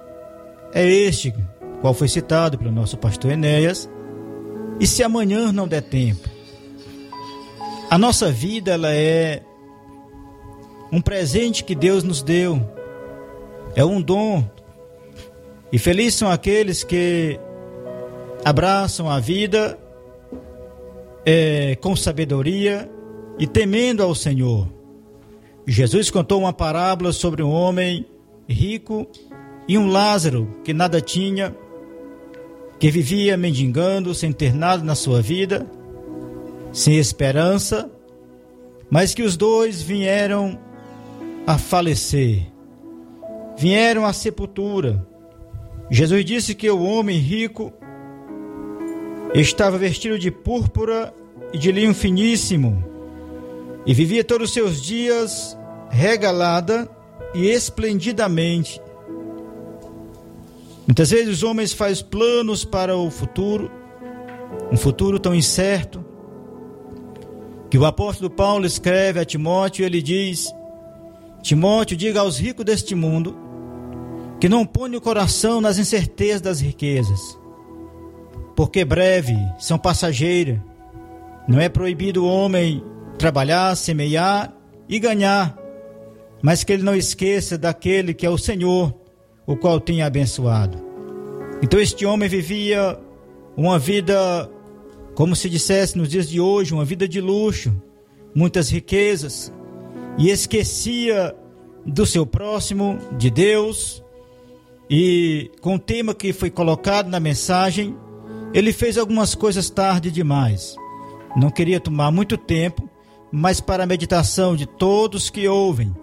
[0.72, 1.34] é este,
[1.80, 3.90] qual foi citado pelo nosso pastor Enéas.
[4.78, 6.28] E se amanhã não der tempo?
[7.88, 9.42] A nossa vida ela é
[10.92, 12.60] um presente que Deus nos deu.
[13.74, 14.44] É um dom.
[15.72, 17.38] E felizes são aqueles que
[18.44, 19.78] abraçam a vida
[21.24, 22.90] é, com sabedoria
[23.38, 24.68] e temendo ao Senhor.
[25.66, 28.06] Jesus contou uma parábola sobre um homem
[28.48, 29.06] rico
[29.66, 31.54] e um Lázaro que nada tinha,
[32.78, 35.66] que vivia mendigando, sem ter nada na sua vida,
[36.72, 37.90] sem esperança,
[38.90, 40.58] mas que os dois vieram
[41.46, 42.46] a falecer,
[43.56, 45.06] vieram à sepultura.
[45.90, 47.72] Jesus disse que o homem rico
[49.34, 51.12] Estava vestido de púrpura
[51.52, 52.82] e de linho finíssimo,
[53.84, 55.56] e vivia todos os seus dias
[55.90, 56.88] regalada
[57.34, 58.80] e esplendidamente.
[60.86, 63.70] Muitas vezes os homens fazem planos para o futuro,
[64.70, 66.04] um futuro tão incerto,
[67.68, 70.54] que o apóstolo Paulo escreve a Timóteo e ele diz:
[71.42, 73.36] Timóteo, diga aos ricos deste mundo
[74.38, 77.38] que não ponham o coração nas incertezas das riquezas,
[78.54, 80.60] porque breve são passageiras.
[81.48, 82.82] Não é proibido o homem
[83.18, 84.52] trabalhar, semear
[84.88, 85.56] e ganhar,
[86.42, 88.94] mas que ele não esqueça daquele que é o Senhor,
[89.46, 90.78] o qual tem abençoado.
[91.62, 92.98] Então este homem vivia
[93.56, 94.50] uma vida,
[95.14, 97.74] como se dissesse nos dias de hoje, uma vida de luxo,
[98.34, 99.52] muitas riquezas,
[100.18, 101.34] e esquecia
[101.84, 104.02] do seu próximo, de Deus,
[104.90, 107.96] e com o tema que foi colocado na mensagem,
[108.52, 110.76] ele fez algumas coisas tarde demais.
[111.36, 112.88] Não queria tomar muito tempo,
[113.32, 115.94] mas para a meditação de todos que ouvem,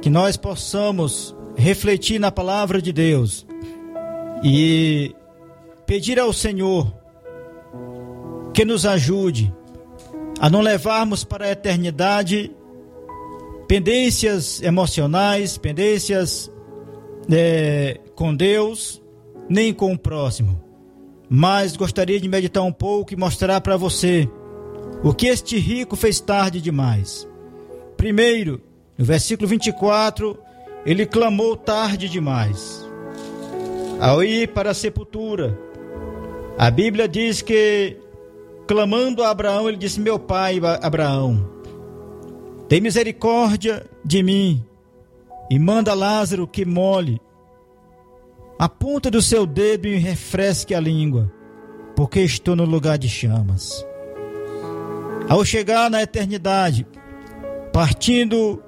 [0.00, 3.46] que nós possamos refletir na palavra de Deus
[4.42, 5.14] e
[5.86, 6.90] pedir ao Senhor
[8.54, 9.52] que nos ajude
[10.40, 12.50] a não levarmos para a eternidade
[13.66, 16.50] pendências emocionais, pendências
[17.30, 19.02] é, com Deus,
[19.48, 20.68] nem com o próximo
[21.28, 24.28] mas gostaria de meditar um pouco e mostrar para você
[25.02, 27.28] o que este rico fez tarde demais.
[27.96, 28.62] Primeiro,
[28.96, 30.38] no versículo 24,
[30.84, 32.86] ele clamou tarde demais.
[34.00, 35.58] Ao ir para a sepultura,
[36.56, 37.96] a Bíblia diz que,
[38.66, 41.48] clamando a Abraão, ele disse: Meu pai, Abraão,
[42.68, 44.64] tem misericórdia de mim
[45.50, 47.20] e manda Lázaro que molhe
[48.58, 51.32] a ponta do seu dedo e refresque a língua,
[51.94, 53.86] porque estou no lugar de chamas.
[55.28, 56.84] Ao chegar na eternidade,
[57.72, 58.60] partindo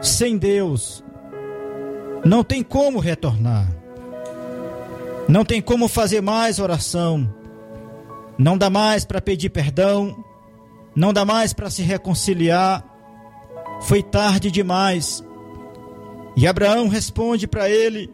[0.00, 1.02] sem Deus,
[2.26, 3.72] não tem como retornar.
[5.28, 7.32] Não tem como fazer mais oração.
[8.36, 10.24] Não dá mais para pedir perdão.
[10.94, 12.84] Não dá mais para se reconciliar.
[13.82, 15.24] Foi tarde demais.
[16.36, 18.12] E Abraão responde para ele: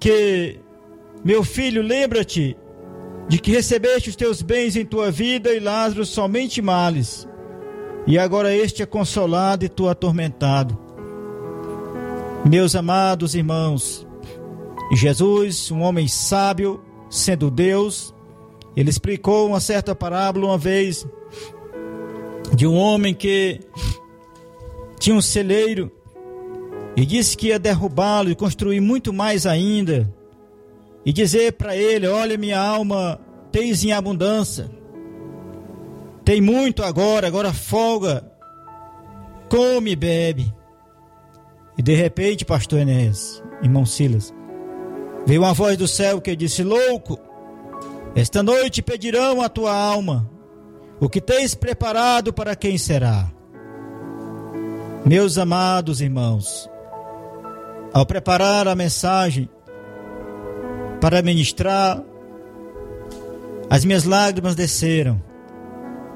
[0.00, 0.58] que,
[1.22, 2.56] meu filho, lembra-te
[3.28, 7.28] de que recebeste os teus bens em tua vida e Lázaro somente males.
[8.06, 10.87] e agora este é consolado e tu atormentado.
[12.48, 14.06] Meus amados irmãos,
[14.94, 18.14] Jesus, um homem sábio, sendo Deus,
[18.74, 21.06] ele explicou uma certa parábola uma vez
[22.56, 23.60] de um homem que
[24.98, 25.92] tinha um celeiro
[26.96, 30.10] e disse que ia derrubá-lo e construir muito mais ainda.
[31.04, 33.20] E dizer para ele: Olha, minha alma,
[33.52, 34.70] tens em abundância,
[36.24, 38.32] tem muito agora, agora folga,
[39.50, 40.57] come e bebe.
[41.78, 44.34] E de repente, pastor Enéas, irmão Silas,
[45.24, 47.16] veio uma voz do céu que disse: Louco,
[48.16, 50.28] esta noite pedirão a tua alma,
[50.98, 53.30] o que tens preparado para quem será?
[55.06, 56.68] Meus amados irmãos,
[57.94, 59.48] ao preparar a mensagem
[61.00, 62.02] para ministrar,
[63.70, 65.22] as minhas lágrimas desceram,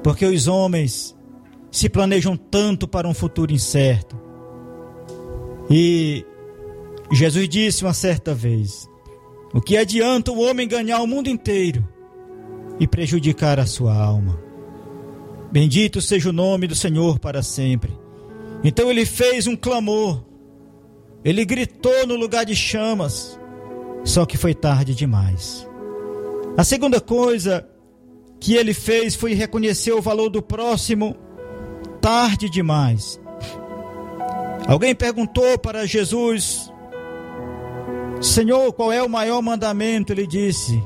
[0.03, 1.15] porque os homens
[1.71, 4.22] se planejam tanto para um futuro incerto.
[5.69, 6.25] E
[7.11, 8.89] Jesus disse uma certa vez:
[9.53, 11.87] O que adianta o homem ganhar o mundo inteiro
[12.79, 14.39] e prejudicar a sua alma?
[15.51, 17.93] Bendito seja o nome do Senhor para sempre.
[18.63, 20.23] Então ele fez um clamor,
[21.23, 23.39] ele gritou no lugar de chamas,
[24.03, 25.67] só que foi tarde demais.
[26.57, 27.67] A segunda coisa
[28.39, 31.15] que ele fez foi reconhecer o valor do próximo
[32.01, 33.19] tarde demais.
[34.67, 36.71] Alguém perguntou para Jesus,
[38.21, 40.13] Senhor, qual é o maior mandamento?
[40.13, 40.81] Ele disse: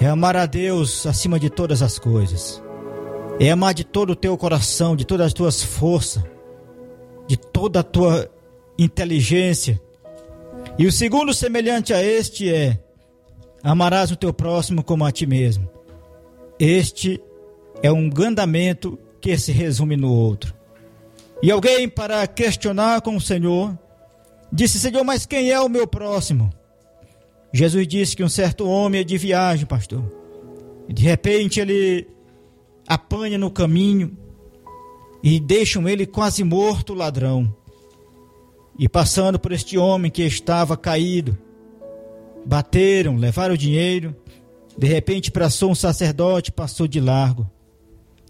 [0.00, 2.62] É amar a Deus acima de todas as coisas
[3.38, 6.22] é amar de todo o teu coração, de todas as tuas forças,
[7.26, 8.30] de toda a tua
[8.78, 9.80] inteligência.
[10.78, 12.78] E o segundo semelhante a este é:
[13.62, 15.68] amarás o teu próximo como a ti mesmo.
[16.58, 17.20] Este
[17.82, 20.54] é um mandamento que se resume no outro.
[21.42, 23.76] E alguém, para questionar com o Senhor,
[24.52, 26.50] disse: Senhor, mas quem é o meu próximo?
[27.52, 30.04] Jesus disse que um certo homem é de viagem, pastor.
[30.88, 32.08] E de repente ele
[32.86, 34.16] apanha no caminho
[35.22, 37.54] e deixam ele quase morto, ladrão.
[38.78, 41.36] E passando por este homem que estava caído,
[42.46, 44.16] bateram, levaram o dinheiro.
[44.76, 47.50] De repente passou um sacerdote, passou de largo.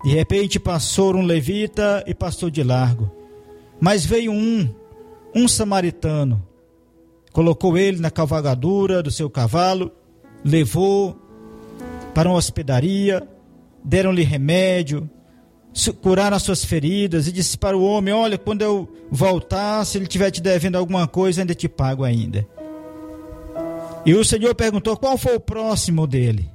[0.05, 3.11] De repente passou um levita e passou de largo.
[3.81, 4.69] Mas veio um,
[5.35, 6.47] um samaritano,
[7.33, 9.93] colocou ele na cavalgadura do seu cavalo,
[10.45, 11.17] levou
[12.15, 13.27] para uma hospedaria,
[13.85, 15.09] deram-lhe remédio,
[16.01, 20.05] curaram as suas feridas e disse para o homem: Olha, quando eu voltar, se ele
[20.05, 22.47] estiver te devendo alguma coisa, ainda te pago ainda.
[24.05, 26.51] E o Senhor perguntou: Qual foi o próximo dele?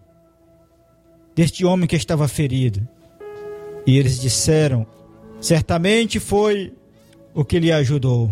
[1.35, 2.87] Deste homem que estava ferido.
[3.88, 4.85] E eles disseram:
[5.41, 6.73] Certamente foi
[7.33, 8.29] o que lhe ajudou.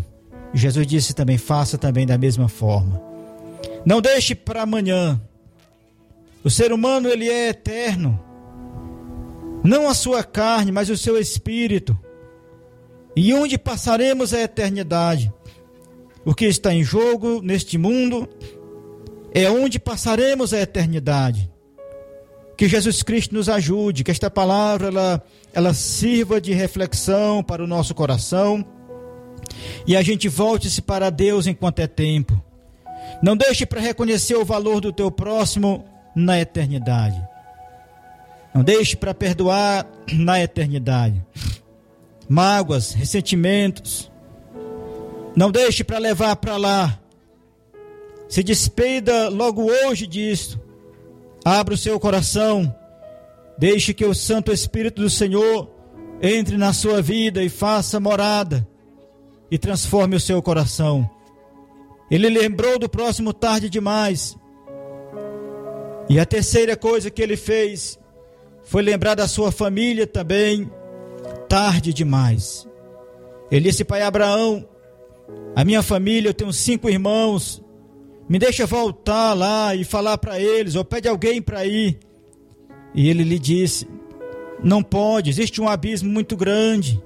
[0.54, 3.02] Jesus disse também: Faça também da mesma forma.
[3.84, 5.20] Não deixe para amanhã.
[6.44, 8.20] O ser humano ele é eterno
[9.66, 11.98] não a sua carne, mas o seu espírito.
[13.16, 15.34] E onde passaremos a eternidade?
[16.24, 18.30] O que está em jogo neste mundo
[19.34, 21.50] é onde passaremos a eternidade.
[22.58, 27.68] Que Jesus Cristo nos ajude, que esta palavra ela, ela sirva de reflexão para o
[27.68, 28.66] nosso coração
[29.86, 32.42] e a gente volte-se para Deus enquanto é tempo.
[33.22, 35.86] Não deixe para reconhecer o valor do teu próximo
[36.16, 37.22] na eternidade.
[38.54, 41.24] Não deixe para perdoar na eternidade.
[42.28, 44.12] Mágoas, ressentimentos.
[45.36, 47.00] Não deixe para levar para lá.
[48.28, 50.60] Se despeda logo hoje disso.
[51.46, 52.76] Abra o seu coração.
[53.56, 55.70] Deixe que o Santo Espírito do Senhor
[56.20, 58.68] entre na sua vida e faça morada
[59.52, 61.08] e transforme o seu coração.
[62.10, 64.36] Ele lembrou do próximo tarde demais.
[66.10, 68.00] E a terceira coisa que ele fez
[68.64, 70.70] foi lembrar da sua família também,
[71.48, 72.68] tarde demais.
[73.52, 74.68] Ele disse, pai Abraão,
[75.56, 77.64] a minha família, eu tenho cinco irmãos,
[78.28, 82.00] me deixa voltar lá e falar para eles, ou pede alguém para ir.
[82.94, 83.88] E ele lhe disse:
[84.64, 87.02] Não pode, existe um abismo muito grande.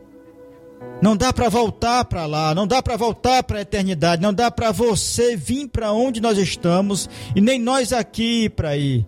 [1.01, 4.51] Não dá para voltar para lá, não dá para voltar para a eternidade, não dá
[4.51, 9.05] para você vir para onde nós estamos e nem nós aqui para ir.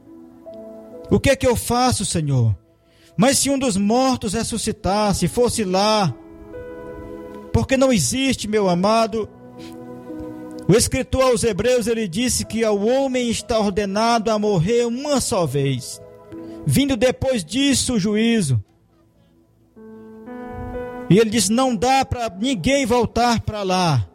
[1.10, 2.56] O que é que eu faço, Senhor?
[3.18, 6.14] Mas se um dos mortos ressuscitasse, fosse lá,
[7.52, 9.30] porque não existe, meu amado,
[10.72, 15.46] o escritor aos Hebreus ele disse que ao homem está ordenado a morrer uma só
[15.46, 16.02] vez,
[16.66, 18.64] vindo depois disso o juízo.
[21.10, 24.08] E ele diz: não dá para ninguém voltar para lá.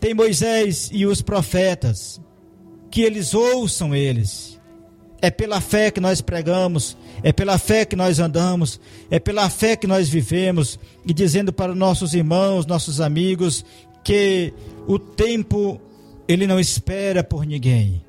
[0.00, 2.20] Tem Moisés e os profetas,
[2.90, 4.58] que eles ouçam eles.
[5.22, 8.80] É pela fé que nós pregamos, é pela fé que nós andamos,
[9.12, 13.64] é pela fé que nós vivemos e dizendo para nossos irmãos, nossos amigos,
[14.02, 14.52] que
[14.88, 15.80] o tempo
[16.32, 18.04] ele não espera por ninguém.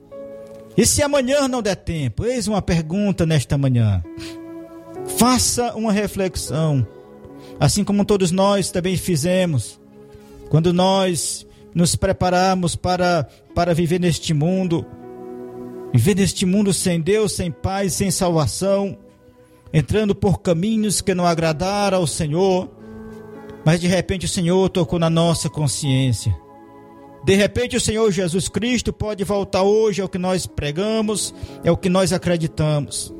[0.77, 2.23] E se amanhã não der tempo?
[2.23, 4.03] Eis uma pergunta nesta manhã.
[5.17, 6.85] Faça uma reflexão,
[7.59, 9.79] assim como todos nós também fizemos,
[10.49, 14.85] quando nós nos preparamos para, para viver neste mundo,
[15.91, 18.95] viver neste mundo sem Deus, sem paz, sem salvação,
[19.73, 22.69] entrando por caminhos que não agradaram ao Senhor,
[23.65, 26.35] mas de repente o Senhor tocou na nossa consciência.
[27.23, 31.71] De repente o Senhor Jesus Cristo pode voltar hoje, é o que nós pregamos, é
[31.71, 33.13] o que nós acreditamos.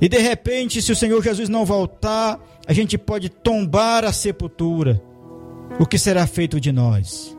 [0.00, 5.02] E de repente, se o Senhor Jesus não voltar, a gente pode tombar a sepultura.
[5.80, 7.36] O que será feito de nós?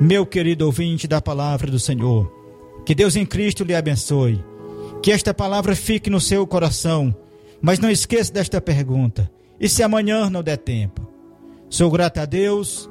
[0.00, 2.30] Meu querido ouvinte da palavra do Senhor,
[2.84, 4.42] que Deus em Cristo lhe abençoe.
[5.02, 7.14] Que esta palavra fique no seu coração.
[7.60, 11.08] Mas não esqueça desta pergunta: e se amanhã não der tempo?
[11.68, 12.88] Sou grato a Deus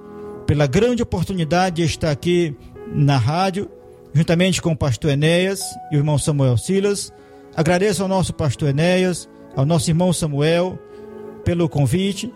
[0.49, 2.55] pela grande oportunidade de estar aqui
[2.91, 3.69] na rádio,
[4.11, 7.13] juntamente com o pastor Enéas e o irmão Samuel Silas.
[7.55, 10.79] Agradeço ao nosso pastor Enéas, ao nosso irmão Samuel
[11.45, 12.33] pelo convite.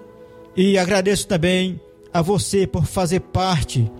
[0.55, 1.81] E agradeço também
[2.13, 3.91] a você por fazer parte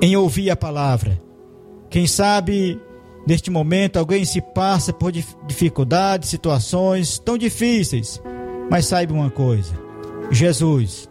[0.00, 1.20] em ouvir a palavra.
[1.90, 2.80] Quem sabe
[3.26, 8.22] neste momento alguém se passa por dificuldades, situações tão difíceis,
[8.70, 9.74] mas saiba uma coisa:
[10.30, 11.10] Jesus,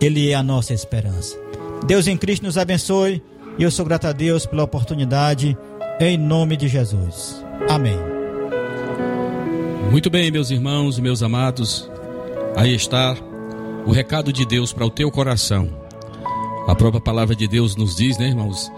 [0.00, 1.38] Ele é a nossa esperança.
[1.86, 3.22] Deus em Cristo nos abençoe
[3.58, 5.56] e eu sou grato a Deus pela oportunidade,
[6.00, 7.44] em nome de Jesus.
[7.68, 7.98] Amém.
[9.90, 11.90] Muito bem, meus irmãos meus amados,
[12.56, 13.16] aí está
[13.86, 15.70] o recado de Deus para o teu coração.
[16.66, 18.70] A própria palavra de Deus nos diz, né, irmãos,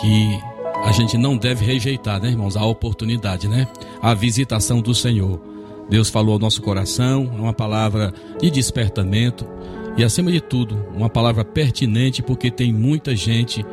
[0.00, 0.38] que
[0.84, 3.68] a gente não deve rejeitar, né, irmãos, a oportunidade, né,
[4.02, 5.40] a visitação do Senhor.
[5.88, 9.46] Deus falou ao nosso coração, é uma palavra de despertamento
[9.96, 13.64] e, acima de tudo, uma palavra pertinente, porque tem muita gente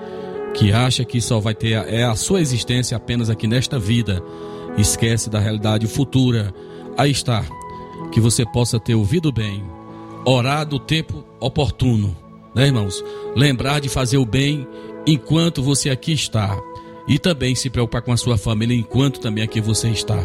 [0.54, 4.24] que acha que só vai ter a, é a sua existência apenas aqui nesta vida,
[4.78, 6.54] esquece da realidade futura.
[6.98, 7.44] Aí está,
[8.12, 9.64] que você possa ter ouvido bem,
[10.26, 12.16] orar do tempo oportuno,
[12.56, 13.04] né, irmãos?
[13.36, 14.66] Lembrar de fazer o bem
[15.06, 16.58] enquanto você aqui está.
[17.06, 20.24] E também se preocupar com a sua família enquanto também aqui você está.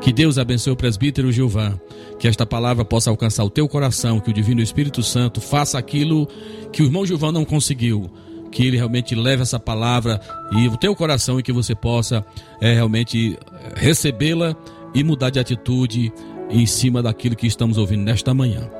[0.00, 1.80] Que Deus abençoe o presbítero Gilvan,
[2.18, 6.28] que esta palavra possa alcançar o teu coração, que o Divino Espírito Santo faça aquilo
[6.72, 8.10] que o irmão Gilvan não conseguiu,
[8.52, 10.20] que ele realmente leve essa palavra
[10.52, 12.24] e o teu coração e que você possa
[12.60, 13.36] é, realmente
[13.74, 14.54] recebê-la
[14.94, 16.12] e mudar de atitude
[16.48, 18.70] em cima daquilo que estamos ouvindo nesta manhã.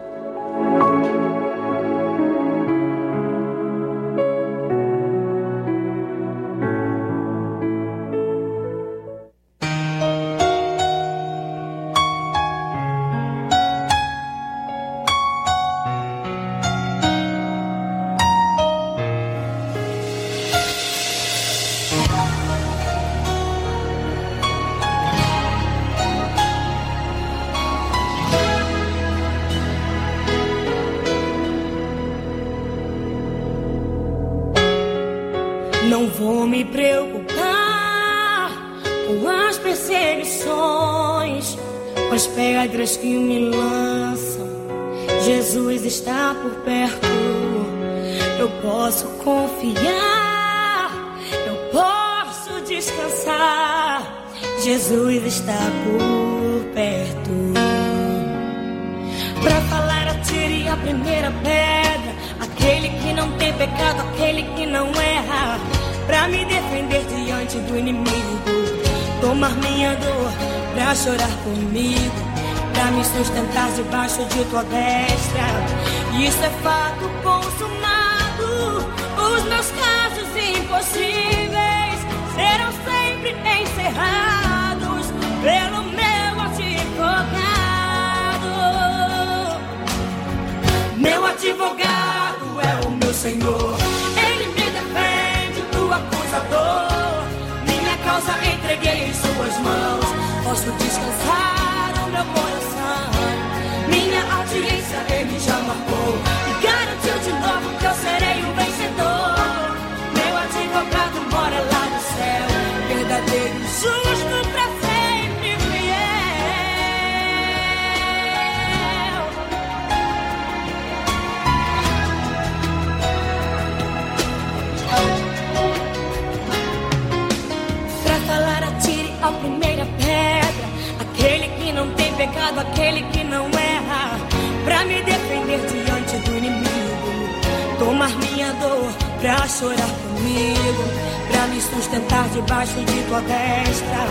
[138.69, 140.85] Dor pra chorar comigo,
[141.31, 144.07] pra me sustentar debaixo de tua destra.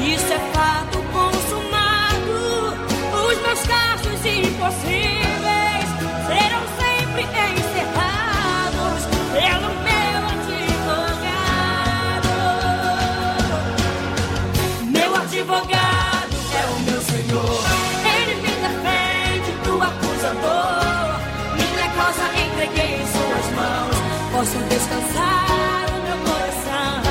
[0.00, 2.38] Isso é fato consumado.
[3.28, 5.88] Os meus casos impossíveis
[6.26, 7.67] serão sempre encerrados
[24.38, 27.02] Posso descansar o meu coração.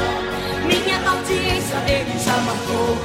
[0.66, 2.98] Minha audiência ele já marcou.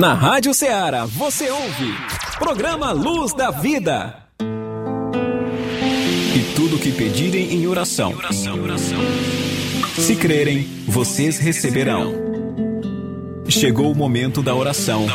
[0.00, 1.94] Na Rádio Ceará, você ouve.
[2.38, 4.16] Programa Luz da Vida.
[6.34, 8.14] E tudo que pedirem em oração.
[9.98, 12.14] Se crerem, vocês receberão.
[13.46, 15.06] Chegou o momento da oração.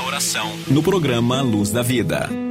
[0.67, 2.44] No programa Luz da Vida.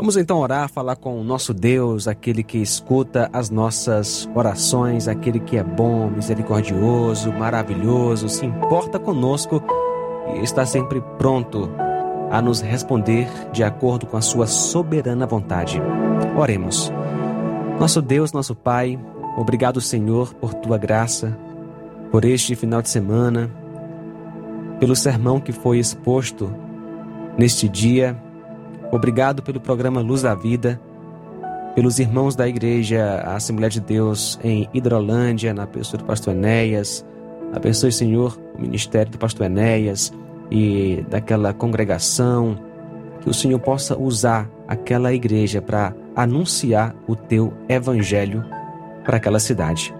[0.00, 5.38] Vamos então orar, falar com o nosso Deus, aquele que escuta as nossas orações, aquele
[5.38, 9.62] que é bom, misericordioso, maravilhoso, se importa conosco
[10.34, 11.70] e está sempre pronto
[12.30, 15.82] a nos responder de acordo com a sua soberana vontade.
[16.34, 16.90] Oremos.
[17.78, 18.98] Nosso Deus, nosso Pai,
[19.36, 21.36] obrigado, Senhor, por tua graça,
[22.10, 23.50] por este final de semana,
[24.78, 26.50] pelo sermão que foi exposto
[27.36, 28.16] neste dia.
[28.92, 30.80] Obrigado pelo programa Luz da Vida,
[31.76, 37.06] pelos irmãos da Igreja Assembleia de Deus em Hidrolândia, na pessoa do pastor Enéas.
[37.52, 40.12] Abençoe, Senhor, o ministério do pastor Enéas
[40.50, 42.58] e daquela congregação.
[43.20, 48.44] Que o Senhor possa usar aquela igreja para anunciar o teu evangelho
[49.04, 49.94] para aquela cidade.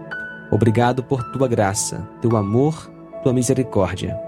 [0.51, 2.91] Obrigado por tua graça, teu amor,
[3.23, 4.19] tua misericórdia.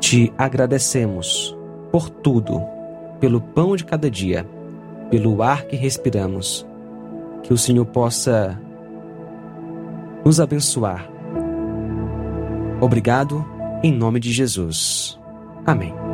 [0.00, 1.54] Te agradecemos
[1.92, 2.77] por tudo
[3.20, 4.46] pelo pão de cada dia,
[5.10, 6.66] pelo ar que respiramos.
[7.42, 8.60] Que o Senhor possa
[10.24, 11.08] nos abençoar.
[12.80, 13.44] Obrigado,
[13.82, 15.18] em nome de Jesus.
[15.66, 16.07] Amém.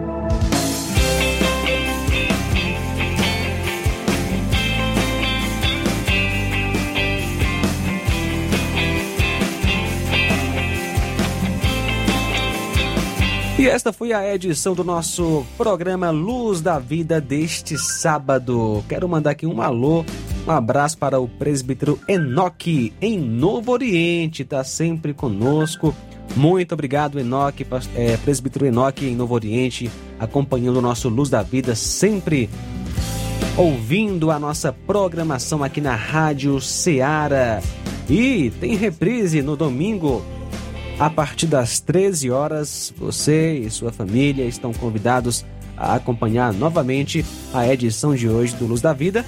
[13.65, 18.85] E esta foi a edição do nosso programa Luz da Vida deste sábado.
[18.87, 20.05] Quero mandar aqui um alô,
[20.47, 25.95] um abraço para o presbítero Enoque em Novo Oriente, está sempre conosco.
[26.37, 29.91] Muito obrigado, Enoque, é, presbítero Enoque em Novo Oriente,
[30.21, 32.51] acompanhando o nosso Luz da Vida, sempre
[33.57, 37.63] ouvindo a nossa programação aqui na Rádio Ceará.
[38.11, 40.23] E tem reprise no domingo
[40.99, 42.93] a partir das 13 horas.
[42.97, 45.45] Você e sua família estão convidados
[45.77, 49.25] a acompanhar novamente a edição de hoje do Luz da Vida.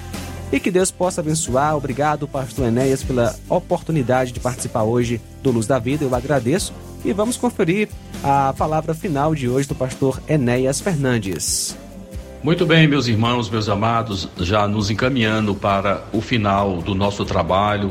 [0.52, 1.76] E que Deus possa abençoar.
[1.76, 6.04] Obrigado, Pastor Enéas, pela oportunidade de participar hoje do Luz da Vida.
[6.04, 6.72] Eu agradeço.
[7.04, 7.88] E vamos conferir
[8.22, 11.76] a palavra final de hoje do pastor Enéas Fernandes.
[12.42, 17.90] Muito bem, meus irmãos, meus amados, já nos encaminhando para o final do nosso trabalho,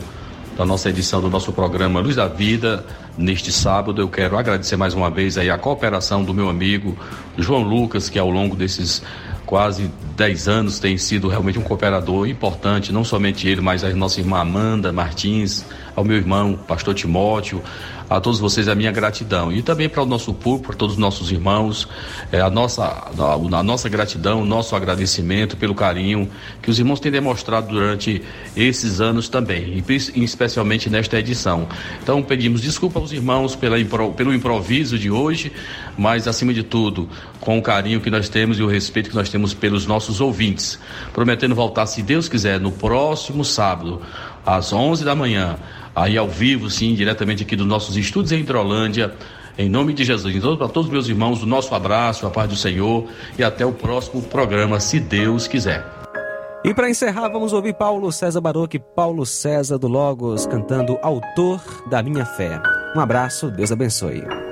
[0.57, 2.86] da nossa edição do nosso programa Luz da Vida.
[3.18, 6.97] Neste sábado, eu quero agradecer mais uma vez aí a cooperação do meu amigo
[7.38, 9.01] João Lucas, que ao longo desses
[9.45, 14.20] quase 10 anos tem sido realmente um cooperador importante, não somente ele, mas a nossa
[14.20, 15.63] irmã Amanda Martins,
[15.96, 17.62] ao meu irmão, pastor Timóteo,
[18.10, 19.52] a todos vocês a minha gratidão.
[19.52, 21.88] E também para o nosso público, para todos os nossos irmãos,
[22.32, 26.30] é, a, nossa, a, a, nossa gratidão, o nosso agradecimento pelo carinho
[26.62, 28.22] que os irmãos têm demonstrado durante
[28.56, 29.84] esses anos também,
[30.16, 31.68] e especialmente nesta edição.
[32.02, 33.78] Então pedimos desculpa aos irmãos pela,
[34.16, 35.52] pelo improviso de hoje,
[35.98, 39.30] mas acima de tudo, com o carinho que nós temos e o respeito que nós
[39.30, 40.80] temos pelos nossos ouvintes.
[41.14, 44.02] Prometendo voltar, se Deus quiser, no próximo sábado,
[44.46, 45.58] às 11 da manhã
[45.96, 49.14] aí ao vivo, sim, diretamente aqui dos nossos estúdios em Hidrolândia.
[49.58, 50.36] Em nome de Jesus.
[50.36, 53.08] Então, para todos os meus irmãos, o nosso abraço, a paz do Senhor
[53.39, 55.86] e até o próximo programa, se Deus quiser.
[56.66, 62.04] E para encerrar, vamos ouvir Paulo César Baroque, Paulo César do Logos, cantando Autor da
[62.04, 62.60] Minha Fé.
[62.96, 64.45] Um abraço, Deus abençoe.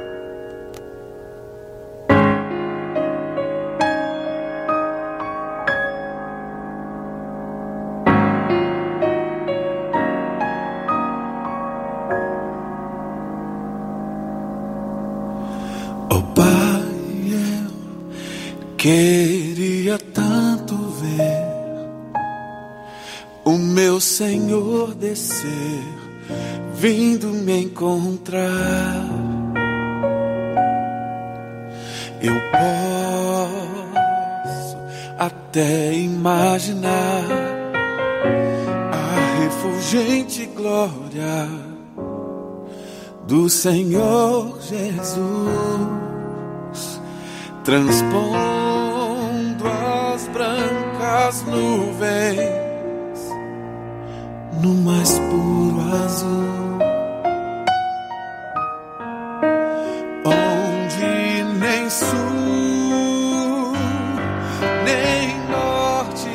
[24.94, 25.84] Senhor descer,
[26.76, 29.10] vindo me encontrar.
[32.22, 34.78] Eu posso
[35.18, 37.24] até imaginar
[38.92, 41.48] a refulgente glória
[43.28, 44.94] do Senhor Jesus
[47.64, 48.44] transpondo
[50.14, 52.63] as brancas nuvens
[54.64, 56.80] no mais puro azul,
[60.26, 63.74] onde nem sul
[64.86, 66.32] nem norte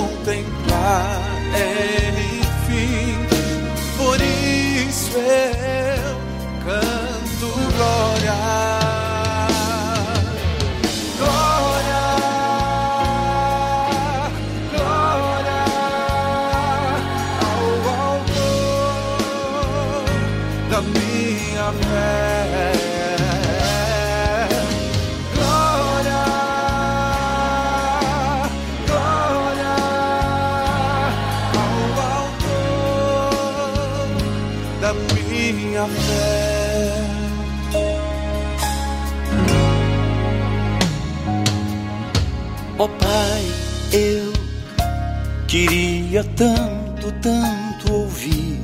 [46.14, 48.60] queria tanto, tanto ouvir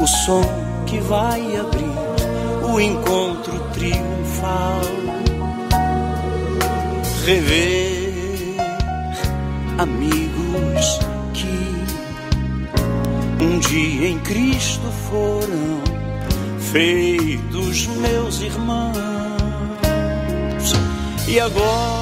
[0.00, 0.44] o som
[0.86, 1.90] que vai abrir
[2.72, 4.80] o encontro triunfal.
[7.24, 8.54] Rever
[9.78, 11.00] amigos
[11.34, 11.74] que
[13.42, 15.82] um dia em Cristo foram
[16.60, 18.94] feitos meus irmãos.
[21.26, 21.96] E agora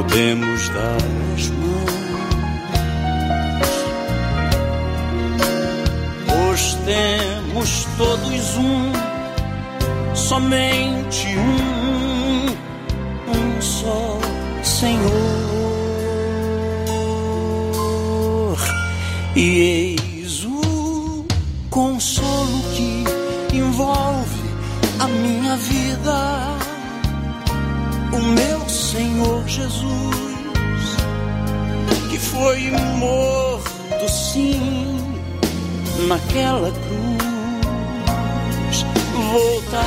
[0.00, 0.96] podemos dar
[1.34, 1.90] as mãos,
[6.26, 8.92] pois temos todos um,
[10.14, 12.46] somente um,
[13.30, 14.18] um só
[14.62, 15.10] Senhor.
[19.36, 19.99] E
[32.40, 34.98] foi morto, sim,
[36.08, 37.20] naquela cruz.
[39.30, 39.86] Voltará,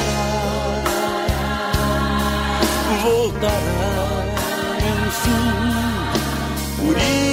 [3.02, 4.24] voltará,
[5.08, 5.48] enfim.
[6.78, 7.33] Por isso